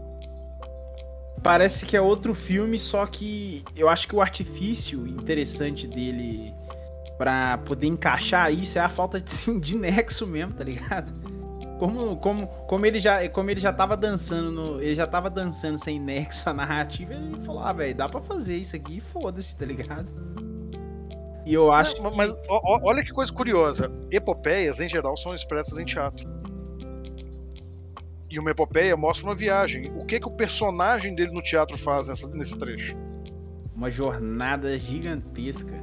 [1.41, 6.53] Parece que é outro filme, só que eu acho que o artifício interessante dele
[7.17, 11.13] pra poder encaixar isso é a falta de, de nexo mesmo, tá ligado?
[11.77, 15.77] Como, como, como, ele já, como ele já tava dançando no, ele já tava dançando
[15.77, 19.55] sem nexo a narrativa, ele falou, ah, velho, dá pra fazer isso aqui e foda-se,
[19.55, 20.11] tá ligado?
[21.45, 23.89] E eu acho Mas, mas, olha que coisa curiosa.
[24.11, 26.38] Epopeias, em geral, são expressas em teatro.
[28.29, 29.91] E uma epopeia mostra uma viagem.
[29.95, 32.95] O que que o personagem dele no teatro faz nessa- nesse trecho?
[33.75, 35.73] uma jornada gigantesca.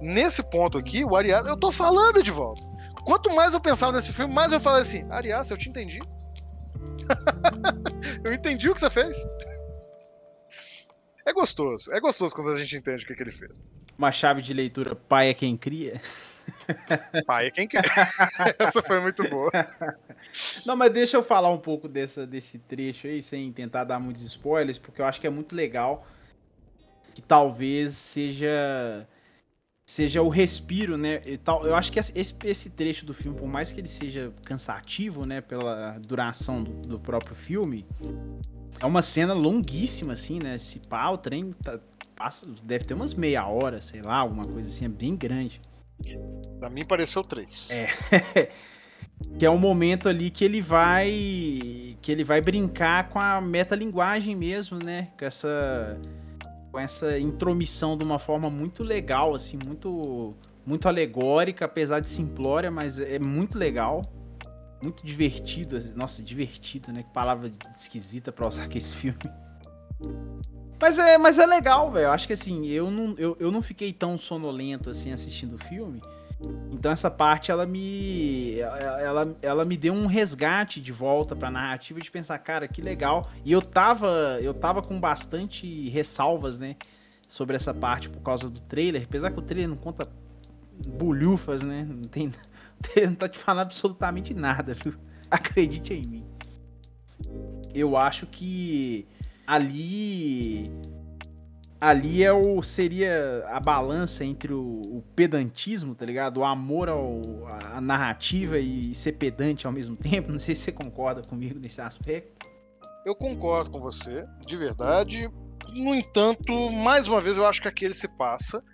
[0.00, 1.44] Nesse ponto aqui, o Arias.
[1.44, 2.66] Eu tô falando de volta.
[3.04, 5.98] Quanto mais eu pensava nesse filme, mais eu falei assim: Arias, eu te entendi.
[8.24, 9.14] eu entendi o que você fez.
[11.26, 11.92] É gostoso.
[11.92, 13.52] É gostoso quando a gente entende o que, que ele fez.
[13.98, 16.00] Uma chave de leitura, pai é quem cria.
[17.26, 17.82] Pai, é quem quer.
[18.58, 19.50] Essa foi muito boa.
[20.66, 24.22] Não, mas deixa eu falar um pouco dessa, desse trecho aí, sem tentar dar muitos
[24.22, 26.06] spoilers, porque eu acho que é muito legal.
[27.14, 29.06] Que talvez seja
[29.86, 31.20] seja o respiro, né?
[31.26, 34.32] E tal, eu acho que esse, esse trecho do filme, por mais que ele seja
[34.44, 37.86] cansativo, né, pela duração do, do próprio filme,
[38.80, 40.56] é uma cena longuíssima, assim, né?
[40.58, 41.78] Se pá, o trem tá-
[42.16, 45.60] passa, deve ter umas meia hora, sei lá, alguma coisa assim, é bem grande.
[46.58, 47.70] Pra mim pareceu três.
[47.70, 48.50] É.
[49.38, 54.34] que é um momento ali que ele vai que ele vai brincar com a metalinguagem
[54.34, 55.08] mesmo, né?
[55.18, 55.98] Com essa
[56.70, 60.34] com essa intromissão de uma forma muito legal, assim, muito
[60.66, 64.02] muito alegórica, apesar de simplória, mas é muito legal.
[64.82, 67.02] Muito divertido, nossa, divertido, né?
[67.02, 69.18] Que palavra esquisita pra usar aqui esse filme.
[70.84, 72.10] Mas é, mas é legal, velho.
[72.10, 76.02] Acho que assim, eu não, eu, eu não fiquei tão sonolento assim assistindo o filme.
[76.70, 81.98] Então essa parte ela me ela, ela me deu um resgate de volta pra narrativa
[82.00, 83.30] de pensar, cara, que legal.
[83.46, 86.76] E eu tava eu tava com bastante ressalvas, né,
[87.26, 90.06] sobre essa parte por causa do trailer, apesar que o trailer não conta
[90.86, 91.82] bulhufas, né?
[91.88, 92.30] Não tem
[93.08, 94.92] não tá te falando absolutamente nada, viu?
[95.30, 96.26] Acredite em mim.
[97.72, 99.08] Eu acho que
[99.46, 100.70] ali
[101.80, 106.38] ali é o seria a balança entre o, o pedantismo, tá ligado?
[106.38, 107.20] O amor ao,
[107.74, 110.32] à narrativa e ser pedante ao mesmo tempo.
[110.32, 112.46] Não sei se você concorda comigo nesse aspecto.
[113.04, 115.30] Eu concordo com você, de verdade.
[115.74, 118.64] No entanto, mais uma vez, eu acho que aqui ele se passa.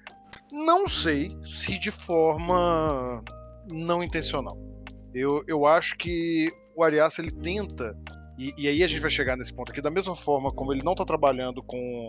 [0.53, 3.23] Não sei se de forma
[3.69, 4.57] não intencional.
[5.13, 7.97] Eu, eu acho que o Arias ele tenta,
[8.41, 10.83] e, e aí a gente vai chegar nesse ponto aqui, da mesma forma como ele
[10.83, 12.09] não está trabalhando com,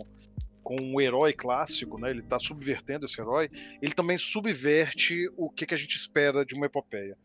[0.64, 2.10] com um herói clássico, né?
[2.10, 3.50] ele está subvertendo esse herói,
[3.82, 7.18] ele também subverte o que, que a gente espera de uma epopeia.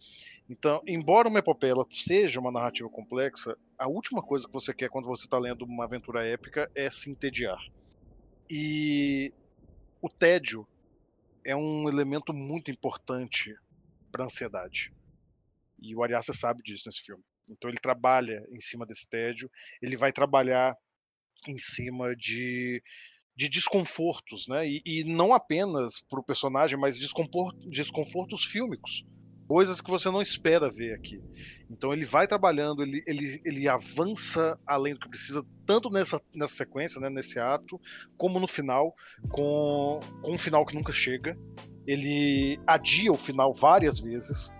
[0.51, 5.07] Então, embora uma epopeia seja uma narrativa complexa, a última coisa que você quer quando
[5.07, 7.61] você está lendo uma aventura épica é se entediar.
[8.51, 9.33] E
[10.03, 10.67] o tédio
[11.45, 13.55] é um elemento muito importante
[14.11, 14.93] para ansiedade.
[15.81, 17.23] E o Ariasa sabe disso nesse filme.
[17.51, 20.75] Então ele trabalha em cima desse tédio, ele vai trabalhar
[21.47, 22.83] em cima de,
[23.37, 24.67] de desconfortos, né?
[24.67, 29.05] E, e não apenas para o personagem, mas desconfor- desconfortos fílmicos
[29.47, 31.21] coisas que você não espera ver aqui.
[31.71, 36.55] Então ele vai trabalhando, ele, ele, ele avança além do que precisa, tanto nessa, nessa
[36.55, 37.81] sequência, né, nesse ato,
[38.17, 38.95] como no final,
[39.31, 41.37] com, com um final que nunca chega.
[41.87, 44.51] Ele adia o final várias vezes.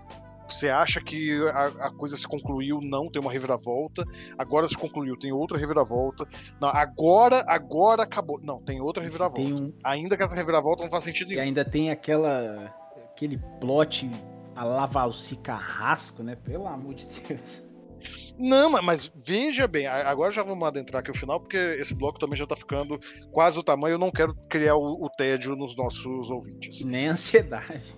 [0.47, 4.03] Você acha que a, a coisa se concluiu, não, tem uma reviravolta.
[4.37, 6.25] Agora se concluiu, tem outra reviravolta.
[6.59, 8.39] Não, agora, agora acabou.
[8.41, 9.41] Não, tem outra reviravolta.
[9.41, 11.47] Tem um, Ainda que essa reviravolta não faz sentido e nenhum.
[11.47, 12.73] ainda tem aquela
[13.11, 14.09] aquele plot
[14.55, 16.35] a Lavalci Carrasco, né?
[16.35, 17.65] Pelo amor de Deus.
[18.39, 22.37] Não, mas, veja bem, agora já vamos adentrar aqui o final, porque esse bloco também
[22.37, 22.99] já tá ficando
[23.31, 27.95] quase o tamanho, eu não quero criar o, o tédio nos nossos ouvintes, Nem ansiedade.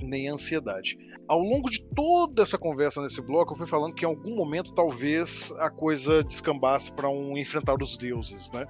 [0.00, 0.98] Nem ansiedade.
[1.28, 4.74] Ao longo de toda essa conversa nesse bloco, eu fui falando que em algum momento
[4.74, 8.66] talvez a coisa descambasse para um enfrentar os deuses, né?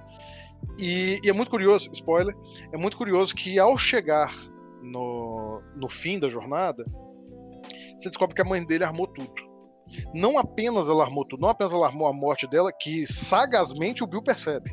[0.77, 2.35] E, e é muito curioso, spoiler,
[2.71, 4.31] é muito curioso que ao chegar
[4.81, 6.85] no, no fim da jornada,
[7.97, 9.49] você descobre que a mãe dele armou tudo.
[10.13, 14.07] Não apenas ela armou tudo, não apenas ela armou a morte dela, que sagazmente o
[14.07, 14.71] Bill percebe.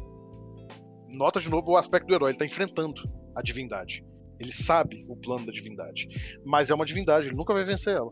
[1.09, 3.03] Nota de novo o aspecto do herói, ele tá enfrentando
[3.35, 4.05] a divindade.
[4.39, 6.09] Ele sabe o plano da divindade.
[6.45, 8.11] Mas é uma divindade, ele nunca vai vencer ela.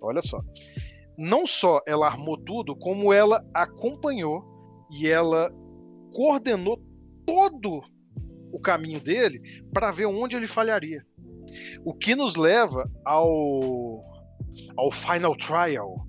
[0.00, 0.40] Olha só.
[1.16, 4.44] Não só ela armou tudo, como ela acompanhou
[4.90, 5.50] e ela
[6.12, 6.80] coordenou
[7.26, 7.82] todo
[8.52, 9.40] o caminho dele
[9.72, 11.04] para ver onde ele falharia.
[11.84, 14.04] O que nos leva ao,
[14.76, 16.06] ao final trial,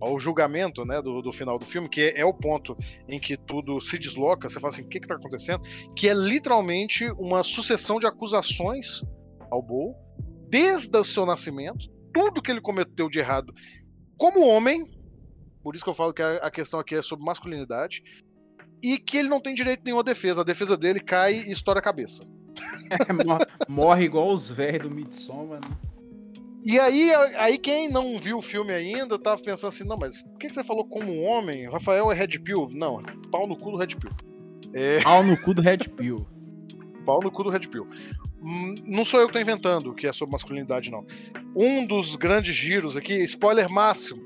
[0.00, 2.76] ao julgamento né, do, do final do filme, que é, é, o ponto
[3.08, 5.62] em que tudo se desloca, você fala assim, o que está acontecendo?
[5.94, 9.02] Que é literalmente uma sucessão de acusações
[9.50, 9.94] ao Bo,
[10.48, 13.54] desde o seu nascimento, tudo que ele cometeu de errado
[14.20, 14.84] como homem,
[15.62, 18.02] por isso que eu falo que a questão aqui é sobre masculinidade,
[18.82, 20.42] e que ele não tem direito nenhuma defesa.
[20.42, 22.22] A defesa dele cai e estoura a cabeça.
[22.90, 25.76] É, morre igual os velhos do Midsommar, né?
[26.64, 30.38] E aí, aí quem não viu o filme ainda tava pensando assim, não, mas por
[30.38, 31.66] que, você falou como um homem?
[31.66, 32.68] O Rafael é Red Pill?
[32.72, 34.10] Não, pau no cu do Red Pill.
[34.74, 35.00] É...
[35.00, 36.26] Pau no cu do Red Pill.
[37.06, 37.88] Pau no cu do Red Pill.
[38.42, 41.04] Hum, não sou eu que tô inventando que é sobre masculinidade, não.
[41.56, 44.22] Um dos grandes giros aqui, spoiler máximo.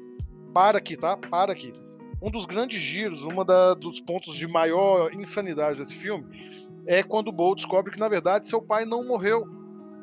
[0.53, 1.17] Para aqui, tá?
[1.17, 1.73] Para aqui.
[2.21, 6.27] Um dos grandes giros, uma dos pontos de maior insanidade desse filme,
[6.87, 9.47] é quando o Bo descobre que, na verdade, seu pai não morreu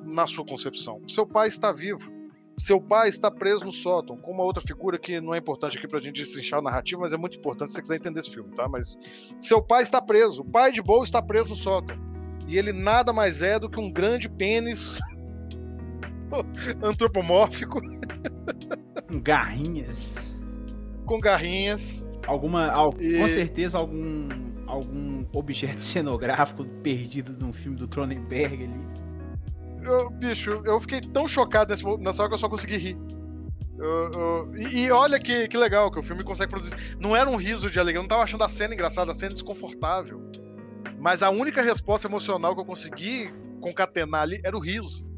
[0.05, 1.01] na sua concepção.
[1.07, 2.20] Seu pai está vivo.
[2.61, 5.87] Seu pai está preso no sótão, com uma outra figura que não é importante aqui
[5.87, 8.53] pra gente destrinchar a narrativa, mas é muito importante se você quiser entender esse filme,
[8.55, 8.67] tá?
[8.69, 8.95] Mas
[9.41, 11.97] seu pai está preso, o pai de Bo está preso no sótão.
[12.47, 14.99] E ele nada mais é do que um grande pênis
[16.83, 17.81] antropomórfico.
[19.07, 20.39] Com garrinhas.
[21.07, 22.05] Com garrinhas.
[22.27, 22.67] Alguma.
[22.67, 23.17] Al, e...
[23.17, 24.27] Com certeza algum.
[24.67, 29.00] algum objeto cenográfico perdido num filme do Cronenberg ali.
[29.83, 32.97] Eu, bicho, eu fiquei tão chocado nesse, nessa hora que eu só consegui rir.
[33.77, 36.75] Eu, eu, e, e, olha que, que legal que o filme consegue produzir.
[36.99, 39.33] Não era um riso de alegria, eu não tava achando a cena engraçada, a cena
[39.33, 40.21] desconfortável.
[40.99, 45.09] Mas a única resposta emocional que eu consegui concatenar ali era o riso.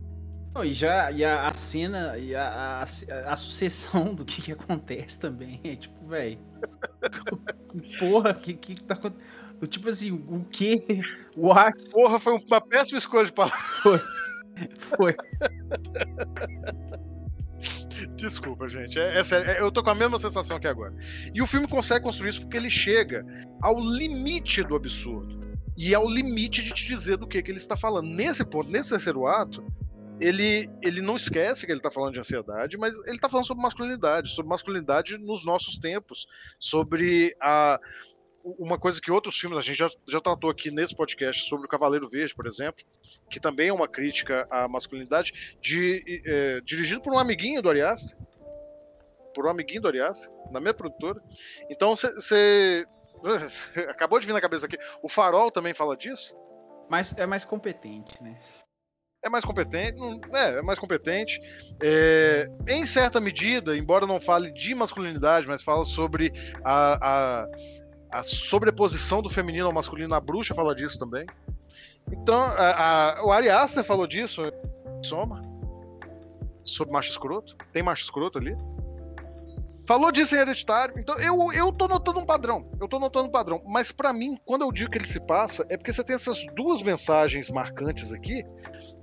[0.56, 4.52] Não, e já e a, a cena e a, a, a, sucessão do que, que
[4.52, 6.40] acontece também é tipo, velho.
[8.00, 9.44] porra, que que tá acontecendo?
[9.68, 11.02] Tipo assim, o que?
[11.36, 11.74] O ar.
[11.92, 13.62] Porra, foi uma péssima escolha de palavras.
[13.82, 14.00] Foi.
[14.78, 15.16] Foi.
[18.16, 19.00] Desculpa, gente.
[19.00, 20.94] É, é é, eu tô com a mesma sensação aqui agora.
[21.34, 23.26] E o filme consegue construir isso porque ele chega
[23.62, 25.40] ao limite do absurdo
[25.78, 28.08] e ao limite de te dizer do que, que ele está falando.
[28.08, 29.66] Nesse ponto, nesse terceiro ato,
[30.20, 33.64] ele, ele não esquece que ele está falando de ansiedade, mas ele está falando sobre
[33.64, 36.28] masculinidade, sobre masculinidade nos nossos tempos,
[36.60, 37.80] sobre a
[38.44, 41.70] uma coisa que outros filmes, a gente já, já tratou aqui nesse podcast sobre o
[41.70, 42.84] Cavaleiro Verde, por exemplo,
[43.30, 48.16] que também é uma crítica à masculinidade, de, é, dirigido por um amiguinho do Arias,
[49.34, 51.22] por um amiguinho do Arias, na minha produtora.
[51.70, 52.86] Então você
[53.90, 54.78] Acabou de vir na cabeça aqui.
[55.02, 56.36] O Farol também fala disso?
[56.90, 58.40] Mas é mais competente, né?
[59.26, 59.98] É mais competente,
[60.34, 61.40] é, é mais competente.
[61.82, 67.48] É, em certa medida, embora não fale de masculinidade, mas fala sobre a, a,
[68.14, 70.14] a sobreposição do feminino ao masculino.
[70.14, 71.26] A bruxa fala disso também.
[72.12, 73.48] Então, a, a, o Ari
[73.84, 74.42] falou disso,
[75.04, 75.42] soma,
[76.64, 77.58] sobre macho escroto.
[77.72, 78.56] Tem macho escroto ali.
[79.86, 80.98] Falou disso em Hereditário.
[80.98, 82.70] Então eu, eu tô notando um padrão.
[82.80, 83.62] Eu tô notando um padrão.
[83.66, 86.46] Mas para mim, quando eu digo que ele se passa, é porque você tem essas
[86.56, 88.46] duas mensagens marcantes aqui.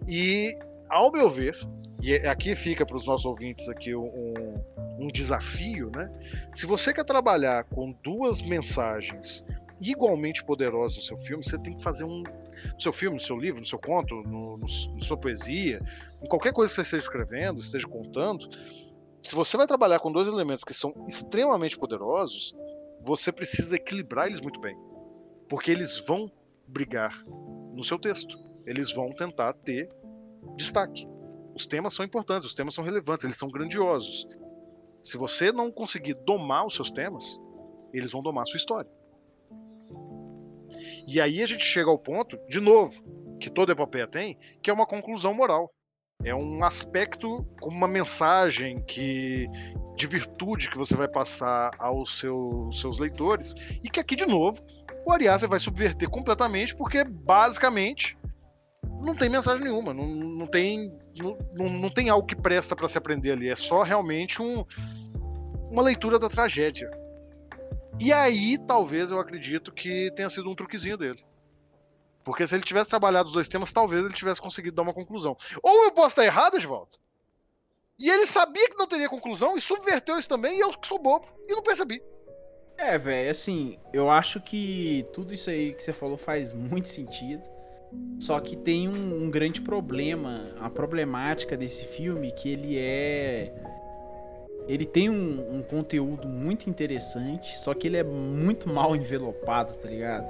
[0.06, 0.56] E,
[0.88, 1.58] ao meu ver,
[2.02, 4.34] e é, aqui fica para os nossos ouvintes aqui um,
[4.98, 6.10] um desafio, né?
[6.52, 9.44] Se você quer trabalhar com duas mensagens
[9.80, 12.22] igualmente poderosas no seu filme, você tem que fazer um.
[12.74, 15.80] No seu filme, no seu livro, no seu conto, no, no, na sua poesia,
[16.22, 18.50] em qualquer coisa que você esteja escrevendo, esteja contando,
[19.18, 22.54] se você vai trabalhar com dois elementos que são extremamente poderosos,
[23.02, 24.76] você precisa equilibrar eles muito bem.
[25.48, 26.30] Porque eles vão
[26.66, 27.22] brigar
[27.74, 28.38] no seu texto.
[28.66, 29.90] Eles vão tentar ter
[30.56, 31.06] destaque.
[31.54, 34.26] Os temas são importantes, os temas são relevantes, eles são grandiosos.
[35.02, 37.40] Se você não conseguir domar os seus temas,
[37.92, 38.90] eles vão domar a sua história.
[41.06, 43.02] E aí a gente chega ao ponto, de novo,
[43.40, 45.72] que toda epopeia tem, que é uma conclusão moral
[46.24, 49.48] é um aspecto uma mensagem que
[49.96, 54.62] de virtude que você vai passar aos seus, seus leitores e que aqui de novo
[55.06, 58.18] o Ariasa vai subverter completamente porque basicamente
[59.00, 62.98] não tem mensagem nenhuma, não, não tem não, não tem algo que presta para se
[62.98, 64.64] aprender ali, é só realmente um,
[65.70, 66.90] uma leitura da tragédia.
[67.98, 71.24] E aí talvez eu acredito que tenha sido um truquezinho dele.
[72.24, 75.36] Porque se ele tivesse trabalhado os dois temas, talvez ele tivesse conseguido dar uma conclusão.
[75.62, 76.96] Ou eu posso estar errado, Edvaldo.
[77.98, 80.98] E ele sabia que não teria conclusão e subverteu isso também, e eu que sou
[80.98, 82.02] bobo e não percebi.
[82.78, 87.42] É, velho, assim, eu acho que tudo isso aí que você falou faz muito sentido.
[88.18, 93.52] Só que tem um, um grande problema, a problemática desse filme que ele é
[94.68, 99.88] ele tem um, um, conteúdo muito interessante, só que ele é muito mal envelopado, tá
[99.88, 100.26] ligado?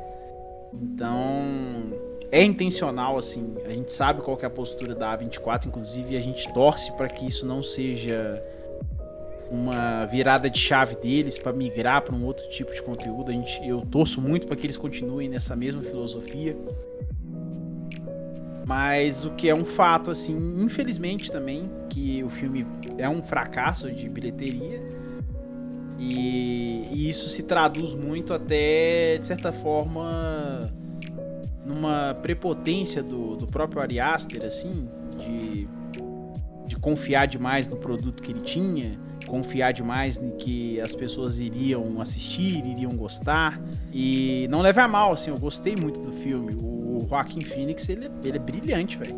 [0.72, 1.92] Então,
[2.30, 3.56] é intencional, assim.
[3.66, 7.26] A gente sabe qual é a postura da A24, inclusive a gente torce para que
[7.26, 8.42] isso não seja
[9.50, 13.30] uma virada de chave deles para migrar para um outro tipo de conteúdo.
[13.30, 16.56] A gente, eu torço muito para que eles continuem nessa mesma filosofia.
[18.70, 22.64] Mas o que é um fato, assim, infelizmente também, que o filme
[22.98, 24.80] é um fracasso de bilheteria.
[25.98, 30.72] E, e isso se traduz muito até, de certa forma,
[31.66, 35.66] numa prepotência do, do próprio Ari Aster, assim, de,
[36.68, 38.96] de confiar demais no produto que ele tinha,
[39.26, 43.60] confiar demais em que as pessoas iriam assistir, iriam gostar.
[43.92, 46.54] E não leve a mal, assim, eu gostei muito do filme.
[46.54, 46.69] O
[47.11, 49.16] Joaquim Phoenix, ele, é, ele é brilhante, velho.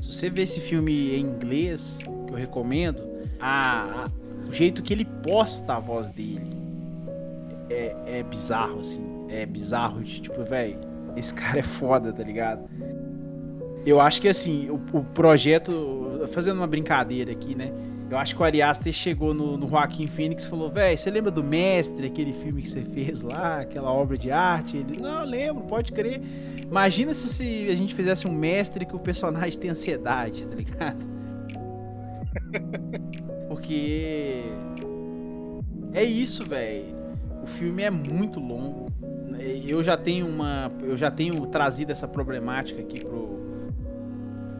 [0.00, 3.02] Se você ver esse filme em inglês, que eu recomendo,
[3.40, 6.56] a, a, o jeito que ele posta a voz dele
[7.68, 9.02] é, é bizarro, assim.
[9.28, 10.78] É bizarro de tipo, velho,
[11.16, 12.70] esse cara é foda, tá ligado?
[13.84, 17.72] Eu acho que assim, o, o projeto, fazendo uma brincadeira aqui, né?
[18.10, 21.10] Eu acho que o Ari Aster chegou no, no Joaquim Phoenix e falou: velho, você
[21.10, 24.78] lembra do Mestre, aquele filme que você fez lá, aquela obra de arte?
[24.78, 26.22] Ele, não, lembro, pode crer.
[26.70, 31.06] Imagina se, se a gente fizesse um Mestre que o personagem tem ansiedade, tá ligado?
[33.48, 34.42] Porque.
[35.92, 36.94] É isso, velho.
[37.42, 38.86] O filme é muito longo.
[39.66, 40.70] Eu já tenho uma.
[40.82, 43.38] Eu já tenho trazido essa problemática aqui pro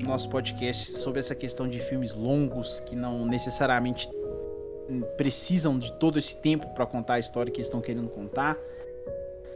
[0.00, 4.08] nosso podcast sobre essa questão de filmes longos que não necessariamente
[5.18, 8.56] precisam de todo esse tempo para contar a história que eles estão querendo contar.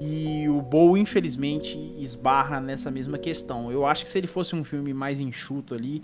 [0.05, 3.71] E o Bow, infelizmente, esbarra nessa mesma questão.
[3.71, 6.03] Eu acho que se ele fosse um filme mais enxuto ali,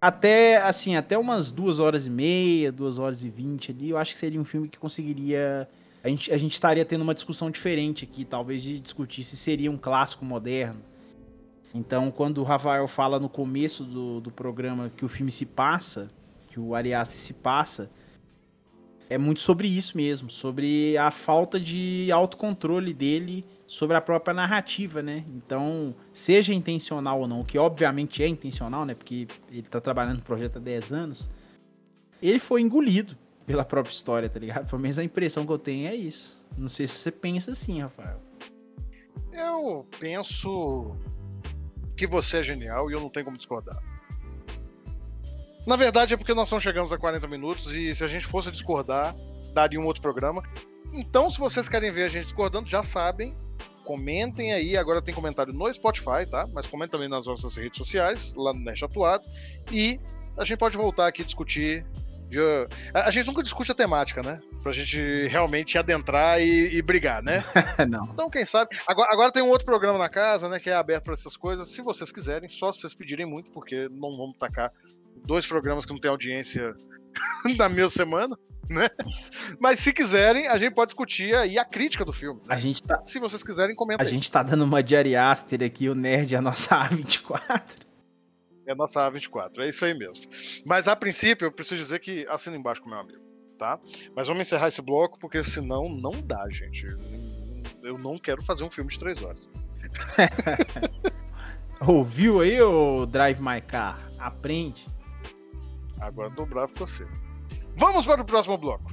[0.00, 4.12] até assim, até umas duas horas e meia, duas horas e vinte ali, eu acho
[4.12, 5.68] que seria um filme que conseguiria.
[6.04, 9.70] A gente, a gente estaria tendo uma discussão diferente aqui, talvez de discutir se seria
[9.70, 10.80] um clássico moderno
[11.74, 16.10] então, quando o Rafael fala no começo do, do programa que o filme se passa,
[16.48, 17.90] que o Ariaste se passa,
[19.12, 25.02] é muito sobre isso mesmo, sobre a falta de autocontrole dele sobre a própria narrativa,
[25.02, 25.24] né?
[25.34, 28.94] Então, seja intencional ou não, que obviamente é intencional, né?
[28.94, 31.30] Porque ele tá trabalhando no projeto há 10 anos,
[32.22, 34.68] ele foi engolido pela própria história, tá ligado?
[34.68, 36.38] Pelo menos a impressão que eu tenho é isso.
[36.56, 38.20] Não sei se você pensa assim, Rafael.
[39.32, 40.94] Eu penso
[41.96, 43.91] que você é genial e eu não tenho como discordar.
[45.66, 48.50] Na verdade é porque nós não chegamos a 40 minutos e se a gente fosse
[48.50, 49.14] discordar,
[49.54, 50.42] daria um outro programa.
[50.92, 53.34] Então, se vocês querem ver a gente discordando, já sabem,
[53.84, 54.76] comentem aí.
[54.76, 56.48] Agora tem comentário no Spotify, tá?
[56.52, 59.28] Mas comentem também nas nossas redes sociais, lá no Nest Atuado.
[59.70, 60.00] E
[60.36, 61.86] a gente pode voltar aqui discutir
[62.94, 64.40] a, gente nunca discute a temática, né?
[64.62, 67.44] Pra gente realmente adentrar e, e brigar, né?
[67.88, 68.04] não.
[68.06, 68.78] Então, quem sabe.
[68.86, 70.58] Agora, agora, tem um outro programa na casa, né?
[70.58, 71.68] Que é aberto para essas coisas.
[71.68, 74.72] Se vocês quiserem, só se vocês pedirem muito, porque não vamos tacar
[75.24, 76.74] dois programas que não tem audiência
[77.56, 78.36] na mesma semana.
[78.70, 78.88] Né?
[79.58, 82.40] Mas se quiserem, a gente pode discutir aí a crítica do filme.
[82.40, 82.46] Né?
[82.48, 83.04] A gente tá...
[83.04, 84.10] Se vocês quiserem, comenta A aí.
[84.10, 87.82] gente tá dando uma diariaster aqui, o nerd é a nossa A24.
[88.66, 90.24] É nossa A24, é isso aí mesmo.
[90.64, 93.20] Mas a princípio, eu preciso dizer que assina embaixo com meu amigo,
[93.58, 93.78] tá?
[94.14, 96.86] Mas vamos encerrar esse bloco, porque senão não dá, gente.
[97.82, 99.50] Eu não quero fazer um filme de três horas.
[101.86, 104.10] Ouviu aí, o Drive My Car?
[104.18, 104.86] Aprende.
[106.02, 107.06] Agora bravo com você.
[107.76, 108.92] Vamos para o próximo bloco.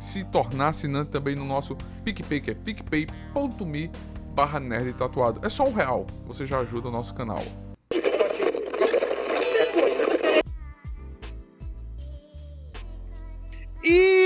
[0.00, 3.90] se tornar assinante também no nosso PicPay, que é picpay.me
[4.34, 5.46] barra nerd tatuado.
[5.46, 7.44] É só um real, você já ajuda o nosso canal.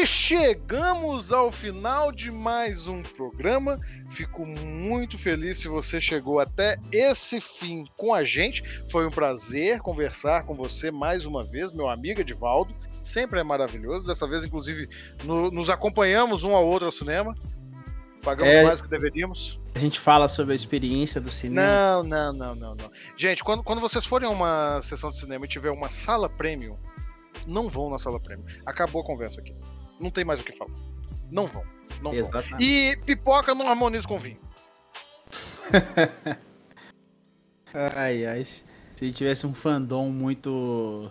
[0.06, 3.80] chegamos ao final de mais um programa.
[4.10, 8.62] Fico muito feliz se você chegou até esse fim com a gente.
[8.90, 12.74] Foi um prazer conversar com você mais uma vez, meu amigo Edivaldo.
[13.04, 14.06] Sempre é maravilhoso.
[14.06, 14.88] Dessa vez, inclusive,
[15.24, 17.34] no, nos acompanhamos um ao outro ao cinema.
[18.22, 18.64] Pagamos É.
[18.64, 19.60] mais do que deveríamos.
[19.74, 21.66] A gente fala sobre a experiência do cinema.
[21.68, 22.90] Não, não, não, não, não.
[23.16, 26.78] Gente, quando, quando vocês forem a uma sessão de cinema e tiver uma sala premium,
[27.46, 28.46] não vão na sala premium.
[28.64, 29.54] Acabou a conversa aqui.
[30.00, 30.72] Não tem mais o que falar.
[31.30, 31.62] Não vão.
[32.00, 32.14] Não vão.
[32.14, 32.66] Exatamente.
[32.66, 34.40] E pipoca não harmoniza com vinho.
[37.74, 38.44] Ai, ai.
[38.44, 41.10] Se tivesse um fandom muito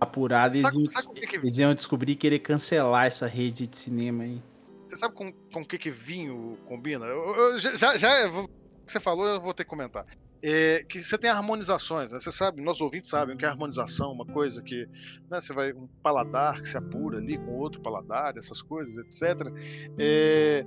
[0.00, 3.76] apurado, eles, Sabe, iam, que, que, eles iam descobrir e querer cancelar essa rede de
[3.76, 4.42] cinema aí.
[4.88, 7.04] você sabe com, com o que, que vinho combina?
[7.06, 8.48] Eu, eu- já, já, vou-
[8.86, 10.04] você falou, eu vou ter que comentar.
[10.42, 12.18] É, que você tem harmonizações, né?
[12.18, 14.86] Você sabe, nossos ouvintes sabem o que é harmonização, uma coisa que
[15.30, 19.52] né, você vai um paladar que se apura ali com outro paladar, essas coisas, etc.
[19.98, 20.64] É,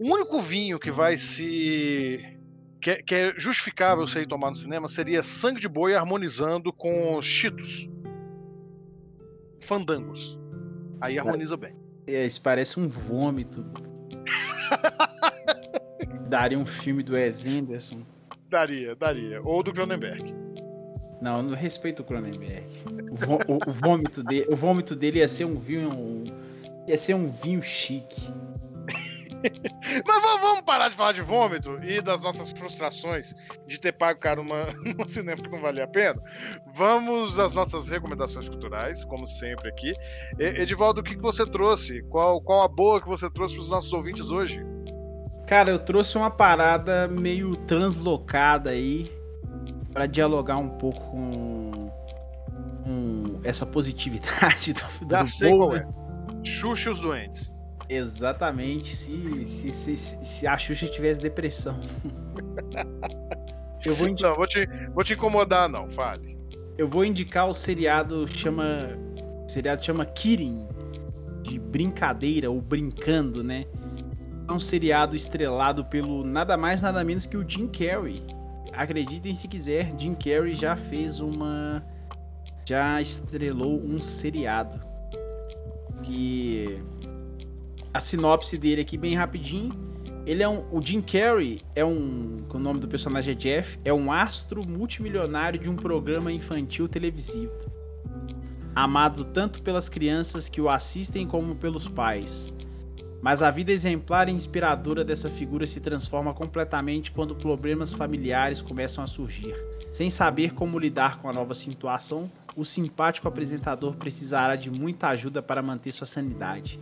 [0.00, 2.36] o único vinho que vai se
[2.80, 6.72] que é, que é justificável você ir tomar no cinema seria sangue de boi harmonizando
[6.72, 7.88] com cheetos,
[9.60, 10.38] fandangos.
[11.00, 11.74] Aí Isso harmoniza bem.
[12.06, 13.64] É, Isso parece um vômito.
[16.28, 18.00] Daria um filme do Wes Anderson.
[18.50, 19.40] Daria, daria.
[19.42, 20.34] Ou do Cronenberg.
[21.20, 22.66] Não, eu não respeito o Cronenberg.
[22.86, 25.90] O, o- o vômito dele, o vômito dele ia ser um vinho.
[25.90, 26.24] um-
[26.86, 28.22] ia ser um vinho chique.
[30.06, 33.34] Mas vamos, parar de falar de vômito e das nossas frustrações
[33.66, 34.66] de ter pago caro uma,
[34.98, 36.20] no cinema que não valia a pena.
[36.74, 39.94] Vamos às nossas recomendações culturais, como sempre aqui.
[40.38, 42.02] Edivaldo, o que que você trouxe?
[42.04, 44.64] Qual, qual a boa que você trouxe para os nossos ouvintes hoje?
[45.46, 49.10] Cara, eu trouxe uma parada meio translocada aí
[49.92, 51.90] pra dialogar um pouco com,
[52.84, 55.66] com essa positividade do, do Já sei povo.
[55.68, 55.88] qual é.
[56.44, 57.57] Xuxa e os doentes.
[57.88, 61.80] Exatamente, se, se, se, se a Xuxa tivesse depressão.
[63.84, 65.88] Eu vou, indi- Não, vou te, vou te incomodar, não.
[65.88, 66.36] Fale.
[66.76, 68.90] eu vou indicar o seriado chama.
[69.44, 70.66] O seriado chama Kirin,
[71.42, 73.64] de brincadeira ou brincando, né?
[74.46, 78.22] É um seriado estrelado pelo nada mais nada menos que o Jim Carrey.
[78.72, 81.82] Acreditem se quiser, Jim Carrey já fez uma.
[82.66, 84.78] Já estrelou um seriado.
[86.02, 86.82] Que.
[87.92, 89.72] A sinopse dele aqui, bem rapidinho.
[90.26, 90.64] Ele é um.
[90.70, 92.36] O Jim Carrey é um.
[92.52, 93.78] O nome do personagem é Jeff.
[93.84, 97.52] É um astro multimilionário de um programa infantil televisivo.
[98.74, 102.52] Amado tanto pelas crianças que o assistem como pelos pais.
[103.20, 109.02] Mas a vida exemplar e inspiradora dessa figura se transforma completamente quando problemas familiares começam
[109.02, 109.54] a surgir.
[109.92, 115.42] Sem saber como lidar com a nova situação, o simpático apresentador precisará de muita ajuda
[115.42, 116.78] para manter sua sanidade.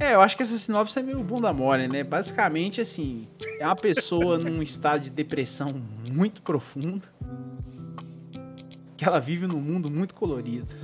[0.00, 2.02] É, eu acho que essa sinopse é meio bunda mole, né?
[2.02, 3.28] Basicamente, assim,
[3.58, 5.74] é uma pessoa num estado de depressão
[6.10, 7.06] muito profundo,
[8.96, 10.74] que ela vive num mundo muito colorido.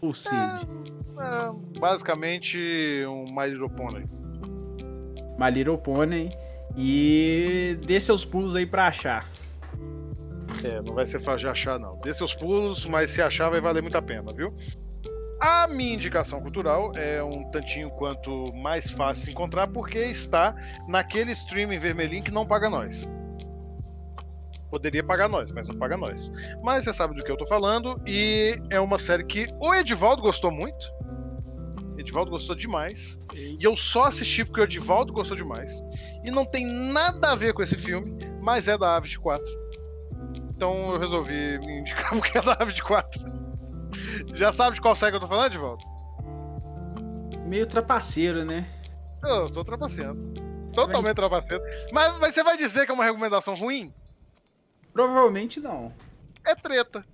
[0.00, 0.60] Ou seja,
[1.18, 2.56] É, basicamente,
[3.08, 4.04] um My Little Pony.
[5.38, 6.30] My Little Pony
[6.76, 9.28] e dê seus pulos aí pra achar.
[10.62, 11.96] É, não vai ser fácil de achar, não.
[11.98, 14.54] Dê seus pulos, mas se achar vai valer muito a pena, viu?
[15.40, 20.54] A minha indicação cultural é um tantinho quanto mais fácil de encontrar, porque está
[20.88, 23.04] naquele streaming vermelhinho que não paga nós.
[24.70, 26.30] Poderia pagar nós, mas não paga nós.
[26.62, 30.22] Mas você sabe do que eu tô falando, e é uma série que o Edivaldo
[30.22, 30.86] gostou muito.
[31.98, 33.20] Edivaldo gostou demais.
[33.34, 35.82] E eu só assisti porque o Edivaldo gostou demais.
[36.24, 39.44] E não tem nada a ver com esse filme, mas é da Ave de 4.
[40.50, 43.43] Então eu resolvi me indicar porque é da Ave de 4.
[44.34, 45.84] Já sabe de qual série que eu tô falando, Edivaldo?
[47.46, 48.66] Meio trapaceiro, né?
[49.22, 50.34] Eu tô trapaceando.
[50.74, 51.62] Totalmente trapaceando.
[51.92, 53.92] Mas, mas você vai dizer que é uma recomendação ruim?
[54.92, 55.92] Provavelmente não.
[56.44, 57.04] É treta.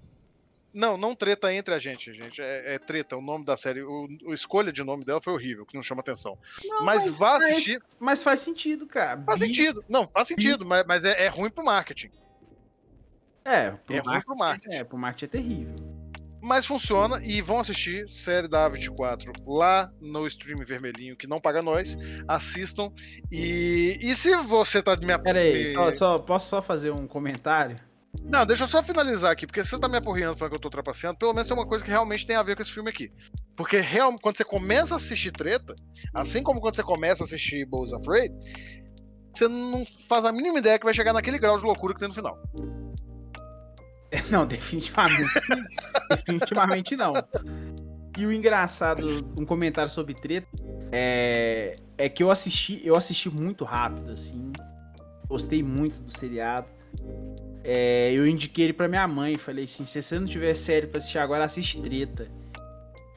[0.72, 2.40] Não, não treta entre a gente, gente.
[2.40, 3.82] É, é treta, o nome da série.
[3.82, 6.38] O, o escolha de nome dela foi horrível, que não chama atenção.
[6.64, 7.82] Não, Mas vá faz- assistir.
[7.98, 9.20] Mas faz sentido, cara.
[9.26, 9.84] Faz sentido.
[9.88, 12.10] Não, faz sentido, mas, mas é, é ruim pro marketing.
[13.44, 14.74] É, pro É ruim marketing, pro marketing.
[14.76, 15.74] é, pro marketing é terrível.
[16.42, 21.62] Mas funciona e vão assistir série da A24 lá no stream vermelhinho que não paga
[21.62, 21.96] nós.
[22.26, 22.90] Assistam.
[23.30, 27.76] E, e se você tá me Pera aí, só, só- posso só fazer um comentário?
[28.24, 30.60] Não, deixa eu só finalizar aqui, porque se você tá me aporreando falando que eu
[30.60, 32.90] tô trapaceando, pelo menos tem uma coisa que realmente tem a ver com esse filme
[32.90, 33.12] aqui.
[33.56, 35.76] Porque realmente, quando você começa a assistir treta,
[36.12, 38.32] assim como quando você começa a assistir Bulls Afraid,
[39.32, 42.08] você não faz a mínima ideia que vai chegar naquele grau de loucura que tem
[42.08, 42.36] no final.
[44.30, 45.30] Não, definitivamente.
[46.10, 47.14] definitivamente não.
[48.18, 50.48] E o engraçado, um comentário sobre treta,
[50.92, 54.52] é, é que eu assisti, eu assisti muito rápido, assim.
[55.28, 56.70] Gostei muito do seriado.
[57.62, 59.38] É, eu indiquei ele pra minha mãe.
[59.38, 62.28] Falei assim: se você não tiver série pra assistir agora, assiste treta.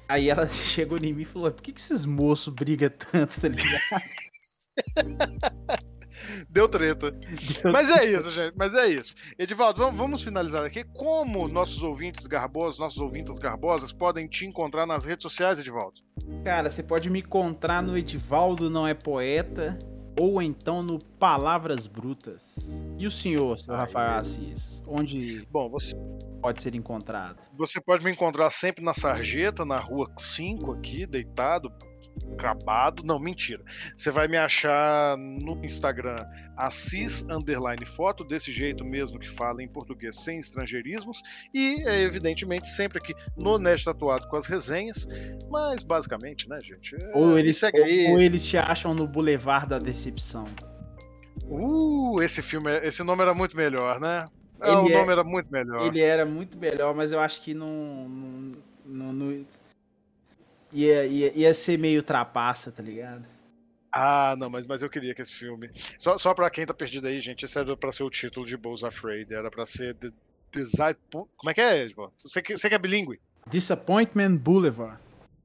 [0.08, 3.48] Aí ela chegou em mim e falou: por que, que esses moços brigam tanto, tá
[3.48, 3.82] ligado?
[6.50, 7.16] Deu treta.
[7.72, 8.54] Mas é isso, gente.
[8.56, 9.16] Mas é isso.
[9.38, 10.84] Edivaldo, vamos, vamos finalizar aqui.
[10.84, 16.02] Como nossos ouvintes garbosos, nossos ouvintes garbosas podem te encontrar nas redes sociais, Edivaldo?
[16.44, 19.78] Cara, você pode me encontrar no Edivaldo Não É Poeta
[20.20, 22.56] ou então no Palavras Brutas.
[23.00, 25.96] E o senhor, seu Rafael Assis, onde Bom, você...
[26.42, 27.42] pode ser encontrado?
[27.58, 31.72] Você pode me encontrar sempre na Sarjeta, na rua 5 aqui, deitado,
[32.34, 33.04] acabado.
[33.04, 33.64] Não, mentira.
[33.96, 36.18] Você vai me achar no Instagram
[36.56, 41.22] Assis underline foto, desse jeito mesmo que fala em português sem estrangeirismos.
[41.54, 45.08] E, é, evidentemente, sempre aqui no Nerd Tatuado com as resenhas.
[45.50, 46.96] Mas, basicamente, né, gente?
[46.96, 50.46] É, ou, eles, ou, ou eles te acham no Boulevard da Decepção.
[51.46, 54.26] Uh, esse filme, esse nome era muito melhor, né?
[54.62, 55.86] É, o nome é, era muito melhor.
[55.86, 58.08] Ele era muito melhor, mas eu acho que não,
[58.86, 59.43] não, não
[60.74, 63.26] ia, ia, ia ser meio trapaça, tá ligado?
[63.92, 65.70] Ah, não, mas, mas eu queria que esse filme.
[66.00, 68.58] Só, só pra quem tá perdido aí, gente, esse era pra ser o título de
[68.58, 69.32] Bulls Afraid.
[69.32, 69.94] Era pra ser.
[69.96, 70.12] The,
[70.54, 70.96] Design...
[71.12, 71.88] Como é que é,
[72.22, 73.20] Você que, você que é bilíngue?
[73.48, 75.00] Disappointment Boulevard.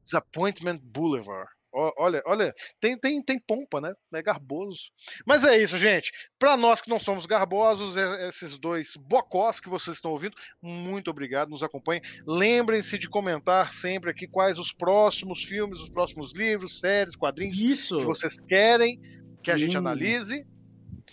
[0.04, 1.50] Disappointment Boulevard.
[1.96, 3.94] Olha, olha, tem, tem, tem pompa, né?
[4.12, 4.90] É garboso.
[5.24, 6.10] Mas é isso, gente.
[6.38, 11.10] Para nós que não somos garbosos, é, esses dois bocós que vocês estão ouvindo, muito
[11.10, 12.02] obrigado, nos acompanhem.
[12.26, 17.98] Lembrem-se de comentar sempre aqui quais os próximos filmes, os próximos livros, séries, quadrinhos isso.
[17.98, 19.00] que vocês querem
[19.42, 20.46] que a gente analise.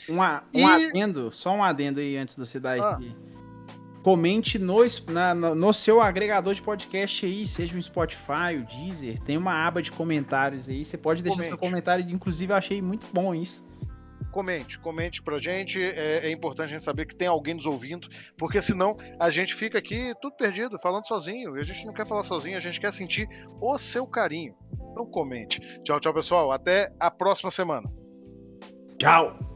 [0.10, 0.88] Um, um e...
[0.88, 2.98] adendo, só um adendo aí antes de você dar ah.
[3.00, 3.35] esse
[4.06, 4.76] Comente no,
[5.08, 9.82] na, no seu agregador de podcast aí, seja o Spotify, o Deezer, tem uma aba
[9.82, 10.86] de comentários aí.
[10.86, 11.50] Você pode deixar Comente.
[11.50, 13.66] seu comentário, inclusive eu achei muito bom isso.
[14.32, 15.82] Comente, comente pra gente.
[15.82, 19.56] É, é, importante a gente saber que tem alguém nos ouvindo, porque senão a gente
[19.56, 21.58] fica aqui tudo perdido, falando sozinho.
[21.58, 23.28] E a gente não quer falar sozinho, a gente quer sentir
[23.60, 24.54] o seu carinho.
[24.92, 25.60] Então comente.
[25.84, 26.52] Tchau, tchau, pessoal.
[26.52, 27.92] Até a próxima semana.
[29.00, 29.55] Tchau!